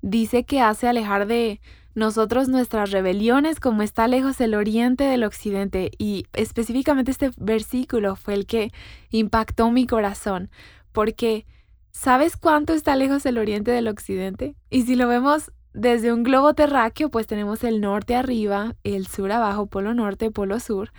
Dice 0.00 0.44
que 0.44 0.60
hace 0.60 0.88
alejar 0.88 1.26
de 1.26 1.60
nosotros 1.94 2.48
nuestras 2.48 2.90
rebeliones 2.90 3.60
como 3.60 3.82
está 3.82 4.08
lejos 4.08 4.40
el 4.40 4.54
oriente 4.54 5.04
del 5.04 5.24
occidente 5.24 5.90
y 5.98 6.26
específicamente 6.32 7.10
este 7.10 7.30
versículo 7.36 8.16
fue 8.16 8.34
el 8.34 8.46
que 8.46 8.72
impactó 9.10 9.70
mi 9.70 9.86
corazón 9.86 10.50
porque 10.92 11.46
¿sabes 11.90 12.36
cuánto 12.36 12.72
está 12.72 12.96
lejos 12.96 13.26
el 13.26 13.38
oriente 13.38 13.70
del 13.70 13.88
occidente? 13.88 14.54
Y 14.70 14.82
si 14.82 14.94
lo 14.94 15.08
vemos 15.08 15.52
desde 15.74 16.12
un 16.12 16.22
globo 16.22 16.54
terráqueo, 16.54 17.10
pues 17.10 17.26
tenemos 17.26 17.64
el 17.64 17.80
norte 17.80 18.14
arriba, 18.14 18.74
el 18.84 19.06
sur 19.06 19.32
abajo, 19.32 19.66
polo 19.66 19.94
norte, 19.94 20.30
polo 20.30 20.60
sur. 20.60 20.92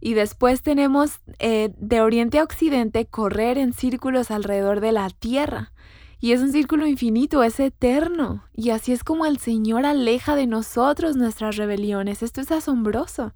Y 0.00 0.14
después 0.14 0.62
tenemos 0.62 1.20
eh, 1.38 1.72
de 1.76 2.00
oriente 2.00 2.38
a 2.38 2.44
occidente 2.44 3.06
correr 3.06 3.58
en 3.58 3.72
círculos 3.72 4.30
alrededor 4.30 4.80
de 4.80 4.92
la 4.92 5.10
Tierra. 5.10 5.72
Y 6.20 6.32
es 6.32 6.40
un 6.40 6.50
círculo 6.50 6.86
infinito, 6.86 7.42
es 7.42 7.60
eterno. 7.60 8.44
Y 8.52 8.70
así 8.70 8.92
es 8.92 9.04
como 9.04 9.26
el 9.26 9.38
Señor 9.38 9.86
aleja 9.86 10.34
de 10.34 10.46
nosotros 10.46 11.16
nuestras 11.16 11.56
rebeliones. 11.56 12.22
Esto 12.22 12.40
es 12.40 12.50
asombroso. 12.50 13.32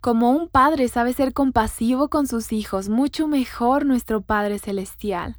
Como 0.00 0.30
un 0.30 0.48
padre 0.48 0.88
sabe 0.88 1.12
ser 1.12 1.32
compasivo 1.32 2.08
con 2.08 2.26
sus 2.26 2.52
hijos, 2.52 2.88
mucho 2.88 3.28
mejor 3.28 3.86
nuestro 3.86 4.20
Padre 4.20 4.58
Celestial. 4.58 5.36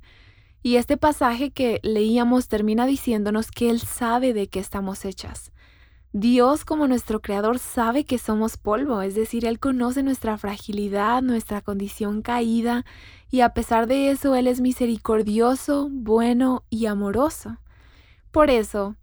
Y 0.66 0.78
este 0.78 0.96
pasaje 0.96 1.52
que 1.52 1.82
leíamos 1.84 2.48
termina 2.48 2.86
diciéndonos 2.86 3.52
que 3.52 3.70
Él 3.70 3.82
sabe 3.82 4.34
de 4.34 4.48
qué 4.48 4.62
estamos 4.62 5.04
hechas. 5.04 5.52
Dios 6.14 6.64
como 6.64 6.88
nuestro 6.88 7.22
Creador 7.22 7.60
sabe 7.60 8.06
que 8.06 8.18
somos 8.18 8.56
polvo, 8.56 9.02
es 9.02 9.14
decir, 9.14 9.46
Él 9.46 9.60
conoce 9.60 10.04
nuestra 10.04 10.38
fragilidad, 10.38 11.22
nuestra 11.22 11.60
condición 11.60 12.22
caída, 12.22 12.86
y 13.30 13.42
a 13.42 13.50
pesar 13.50 13.88
de 13.88 14.10
eso 14.12 14.36
Él 14.36 14.48
es 14.48 14.62
misericordioso, 14.62 15.90
bueno 15.92 16.64
y 16.70 16.86
amoroso. 16.86 17.58
Por 18.32 18.50
eso, 18.50 18.96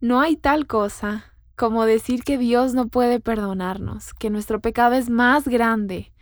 no 0.00 0.20
hay 0.20 0.36
tal 0.36 0.66
cosa 0.66 1.32
como 1.56 1.86
decir 1.86 2.22
que 2.22 2.36
Dios 2.36 2.74
no 2.74 2.88
puede 2.88 3.18
perdonarnos, 3.18 4.12
que 4.12 4.28
nuestro 4.28 4.60
pecado 4.60 4.94
es 4.94 5.08
más 5.08 5.48
grande, 5.48 6.12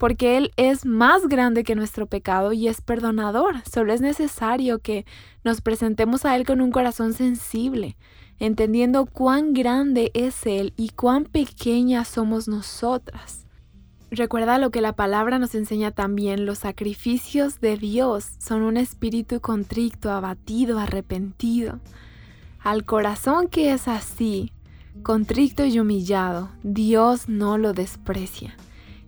porque 0.00 0.38
Él 0.38 0.50
es 0.56 0.86
más 0.86 1.28
grande 1.28 1.62
que 1.62 1.74
nuestro 1.74 2.06
pecado 2.06 2.54
y 2.54 2.68
es 2.68 2.80
perdonador. 2.80 3.56
Solo 3.70 3.92
es 3.92 4.00
necesario 4.00 4.78
que 4.78 5.04
nos 5.44 5.60
presentemos 5.60 6.24
a 6.24 6.34
Él 6.36 6.46
con 6.46 6.62
un 6.62 6.70
corazón 6.70 7.12
sensible, 7.12 7.98
entendiendo 8.38 9.04
cuán 9.04 9.52
grande 9.52 10.10
es 10.14 10.46
Él 10.46 10.72
y 10.78 10.88
cuán 10.88 11.24
pequeñas 11.24 12.08
somos 12.08 12.48
nosotras. 12.48 13.44
Recuerda 14.10 14.56
lo 14.56 14.70
que 14.70 14.80
la 14.80 14.94
palabra 14.94 15.38
nos 15.38 15.54
enseña 15.54 15.90
también, 15.90 16.46
los 16.46 16.60
sacrificios 16.60 17.60
de 17.60 17.76
Dios 17.76 18.26
son 18.38 18.62
un 18.62 18.78
espíritu 18.78 19.42
contrito, 19.42 20.10
abatido, 20.10 20.78
arrepentido. 20.78 21.78
Al 22.58 22.86
corazón 22.86 23.48
que 23.48 23.74
es 23.74 23.86
así, 23.86 24.54
contrito 25.02 25.66
y 25.66 25.78
humillado, 25.78 26.48
Dios 26.62 27.28
no 27.28 27.58
lo 27.58 27.74
desprecia. 27.74 28.56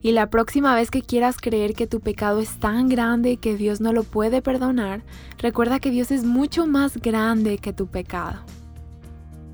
Y 0.03 0.11
la 0.11 0.29
próxima 0.31 0.75
vez 0.75 0.91
que 0.91 1.01
quieras 1.01 1.37
creer 1.41 1.75
que 1.75 1.87
tu 1.87 2.01
pecado 2.01 2.41
es 2.41 2.59
tan 2.59 2.89
grande 2.89 3.37
que 3.37 3.57
Dios 3.57 3.81
no 3.81 3.93
lo 3.93 4.03
puede 4.03 4.43
perdonar, 4.43 5.03
recuerda 5.39 5.79
que 5.79 5.93
Dios 5.93 6.11
es 6.11 6.25
mucho 6.25 6.67
más 6.67 6.97
grande 6.97 7.59
que 7.59 7.73
tu 7.73 7.87
pecado. 7.87 8.41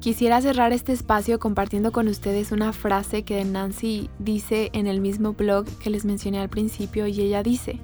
Quisiera 0.01 0.41
cerrar 0.41 0.73
este 0.73 0.93
espacio 0.93 1.39
compartiendo 1.39 1.93
con 1.93 2.09
ustedes 2.09 2.51
una 2.51 2.73
frase 2.73 3.25
que 3.25 3.45
Nancy 3.45 4.09
dice 4.19 4.71
en 4.73 4.87
el 4.87 5.01
mismo 5.01 5.35
blog 5.35 5.67
que 5.81 5.91
les 5.91 6.07
mencioné 6.07 6.39
al 6.41 6.49
principio 6.49 7.07
y 7.07 7.21
ella 7.21 7.43
dice, 7.43 7.79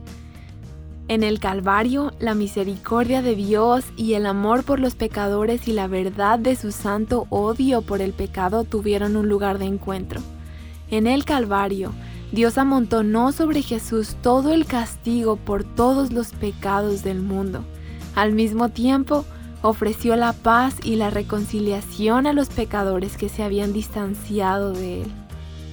en 1.07 1.23
el 1.23 1.39
Calvario, 1.39 2.13
la 2.19 2.35
misericordia 2.35 3.21
de 3.21 3.35
Dios 3.35 3.85
y 3.95 4.15
el 4.15 4.25
amor 4.25 4.65
por 4.65 4.81
los 4.81 4.95
pecadores 4.95 5.69
y 5.69 5.75
la 5.75 5.87
verdad 5.87 6.39
de 6.39 6.57
su 6.57 6.73
santo 6.73 7.27
odio 7.29 7.83
por 7.83 8.01
el 8.01 8.15
pecado 8.15 8.65
tuvieron 8.65 9.17
un 9.17 9.29
lugar 9.29 9.59
de 9.59 9.67
encuentro. 9.67 10.23
En 10.91 11.07
el 11.07 11.27
Calvario, 11.27 11.93
Dios 12.35 12.59
amontonó 12.59 13.31
sobre 13.31 13.63
Jesús 13.63 14.17
todo 14.21 14.53
el 14.53 14.67
castigo 14.67 15.37
por 15.37 15.63
todos 15.63 16.13
los 16.13 16.33
pecados 16.33 17.05
del 17.05 17.21
mundo. 17.21 17.65
Al 18.17 18.33
mismo 18.33 18.71
tiempo, 18.71 19.25
ofreció 19.63 20.17
la 20.17 20.33
paz 20.33 20.75
y 20.83 20.97
la 20.97 21.11
reconciliación 21.11 22.27
a 22.27 22.33
los 22.33 22.49
pecadores 22.49 23.17
que 23.17 23.29
se 23.29 23.45
habían 23.45 23.73
distanciado 23.73 24.73
de 24.73 25.03
Él. 25.03 25.13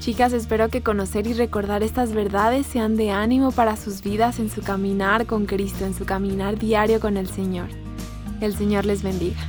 Chicas, 0.02 0.34
espero 0.34 0.70
que 0.70 0.84
conocer 0.84 1.26
y 1.26 1.34
recordar 1.34 1.82
estas 1.82 2.14
verdades 2.14 2.68
sean 2.68 2.96
de 2.96 3.10
ánimo 3.10 3.52
para 3.52 3.76
sus 3.76 4.04
vidas 4.04 4.38
en 4.38 4.52
su 4.52 4.62
caminar 4.62 5.26
con 5.26 5.48
Cristo, 5.48 5.84
en 5.86 5.96
su 5.96 6.06
caminar 6.06 6.60
diario 6.60 7.00
con 7.00 7.18
el 7.18 7.28
Señor. 7.28 7.70
El 8.40 8.56
Señor 8.56 8.86
les 8.86 9.02
bendiga. 9.02 9.42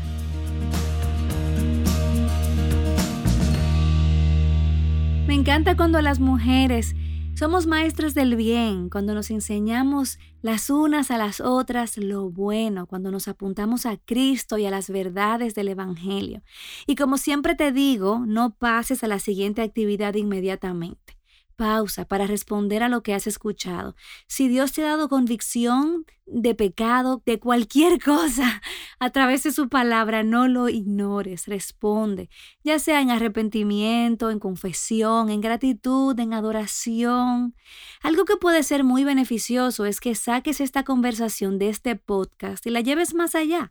Me 5.26 5.34
encanta 5.34 5.76
cuando 5.76 6.00
las 6.00 6.18
mujeres 6.20 6.94
somos 7.34 7.66
maestras 7.66 8.14
del 8.14 8.36
bien 8.36 8.88
cuando 8.88 9.14
nos 9.14 9.30
enseñamos 9.30 10.18
las 10.42 10.70
unas 10.70 11.10
a 11.10 11.18
las 11.18 11.40
otras 11.40 11.96
lo 11.96 12.30
bueno, 12.30 12.86
cuando 12.86 13.10
nos 13.10 13.28
apuntamos 13.28 13.86
a 13.86 13.96
Cristo 13.96 14.58
y 14.58 14.66
a 14.66 14.70
las 14.70 14.90
verdades 14.90 15.54
del 15.54 15.68
Evangelio. 15.68 16.42
Y 16.86 16.94
como 16.94 17.18
siempre 17.18 17.54
te 17.54 17.72
digo, 17.72 18.20
no 18.26 18.54
pases 18.54 19.02
a 19.02 19.08
la 19.08 19.18
siguiente 19.18 19.62
actividad 19.62 20.14
inmediatamente 20.14 21.21
pausa 21.62 22.04
para 22.04 22.26
responder 22.26 22.82
a 22.82 22.88
lo 22.88 23.04
que 23.04 23.14
has 23.14 23.28
escuchado. 23.28 23.94
Si 24.26 24.48
Dios 24.48 24.72
te 24.72 24.82
ha 24.82 24.88
dado 24.88 25.08
convicción 25.08 26.06
de 26.26 26.56
pecado, 26.56 27.22
de 27.24 27.38
cualquier 27.38 28.00
cosa, 28.04 28.60
a 28.98 29.10
través 29.10 29.44
de 29.44 29.52
su 29.52 29.68
palabra, 29.68 30.24
no 30.24 30.48
lo 30.48 30.68
ignores, 30.68 31.46
responde, 31.46 32.28
ya 32.64 32.80
sea 32.80 33.00
en 33.00 33.12
arrepentimiento, 33.12 34.30
en 34.30 34.40
confesión, 34.40 35.30
en 35.30 35.40
gratitud, 35.40 36.18
en 36.18 36.34
adoración. 36.34 37.54
Algo 38.02 38.24
que 38.24 38.36
puede 38.36 38.64
ser 38.64 38.82
muy 38.82 39.04
beneficioso 39.04 39.86
es 39.86 40.00
que 40.00 40.16
saques 40.16 40.60
esta 40.60 40.82
conversación 40.82 41.60
de 41.60 41.68
este 41.68 41.94
podcast 41.94 42.66
y 42.66 42.70
la 42.70 42.80
lleves 42.80 43.14
más 43.14 43.36
allá 43.36 43.70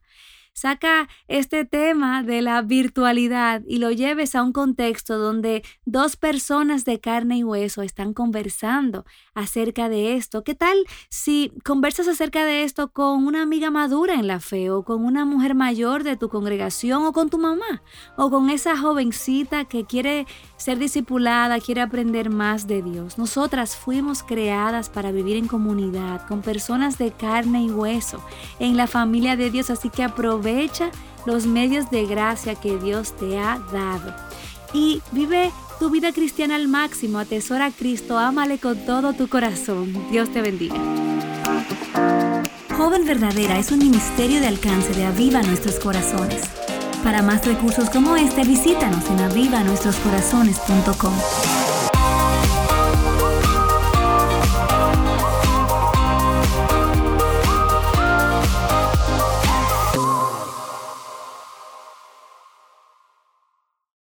saca 0.53 1.07
este 1.27 1.65
tema 1.65 2.23
de 2.23 2.41
la 2.41 2.61
virtualidad 2.61 3.61
y 3.65 3.77
lo 3.77 3.91
lleves 3.91 4.35
a 4.35 4.43
un 4.43 4.51
contexto 4.51 5.17
donde 5.17 5.63
dos 5.85 6.17
personas 6.17 6.83
de 6.85 6.99
carne 6.99 7.37
y 7.37 7.43
hueso 7.43 7.81
están 7.81 8.13
conversando 8.13 9.05
acerca 9.33 9.89
de 9.89 10.15
esto. 10.15 10.43
¿Qué 10.43 10.55
tal 10.55 10.77
si 11.09 11.53
conversas 11.63 12.07
acerca 12.07 12.45
de 12.45 12.63
esto 12.63 12.91
con 12.91 13.25
una 13.25 13.41
amiga 13.41 13.71
madura 13.71 14.15
en 14.15 14.27
la 14.27 14.39
fe 14.39 14.69
o 14.69 14.83
con 14.83 15.05
una 15.05 15.25
mujer 15.25 15.55
mayor 15.55 16.03
de 16.03 16.17
tu 16.17 16.29
congregación 16.29 17.05
o 17.05 17.13
con 17.13 17.29
tu 17.29 17.37
mamá 17.37 17.81
o 18.17 18.29
con 18.29 18.49
esa 18.49 18.77
jovencita 18.77 19.65
que 19.65 19.85
quiere 19.85 20.27
ser 20.57 20.77
discipulada, 20.77 21.59
quiere 21.59 21.81
aprender 21.81 22.29
más 22.29 22.67
de 22.67 22.81
Dios? 22.81 23.17
Nosotras 23.17 23.75
fuimos 23.75 24.21
creadas 24.21 24.89
para 24.89 25.11
vivir 25.11 25.37
en 25.37 25.47
comunidad 25.47 26.27
con 26.27 26.41
personas 26.41 26.97
de 26.97 27.11
carne 27.11 27.63
y 27.63 27.71
hueso 27.71 28.23
en 28.59 28.77
la 28.77 28.87
familia 28.87 29.35
de 29.35 29.49
Dios, 29.49 29.69
así 29.69 29.89
que 29.89 30.03
aprovecha 30.03 30.40
aprovecha 30.41 30.89
los 31.25 31.45
medios 31.45 31.89
de 31.91 32.05
gracia 32.05 32.55
que 32.55 32.79
Dios 32.79 33.15
te 33.15 33.37
ha 33.37 33.59
dado. 33.71 34.15
Y 34.73 35.01
vive 35.11 35.51
tu 35.79 35.91
vida 35.91 36.11
cristiana 36.11 36.55
al 36.55 36.67
máximo, 36.67 37.19
atesora 37.19 37.67
a 37.67 37.71
Cristo, 37.71 38.17
ámale 38.17 38.57
con 38.57 38.83
todo 38.85 39.13
tu 39.13 39.27
corazón. 39.27 39.93
Dios 40.09 40.33
te 40.33 40.41
bendiga. 40.41 40.75
Joven 42.75 43.05
Verdadera 43.05 43.59
es 43.59 43.71
un 43.71 43.77
ministerio 43.79 44.39
de 44.39 44.47
alcance 44.47 44.93
de 44.93 45.05
Aviva 45.05 45.43
Nuestros 45.43 45.79
Corazones. 45.79 46.41
Para 47.03 47.21
más 47.21 47.45
recursos 47.45 47.91
como 47.91 48.15
este, 48.15 48.43
visítanos 48.43 49.07
en 49.09 49.19
avivanuestroscorazones.com. 49.19 51.60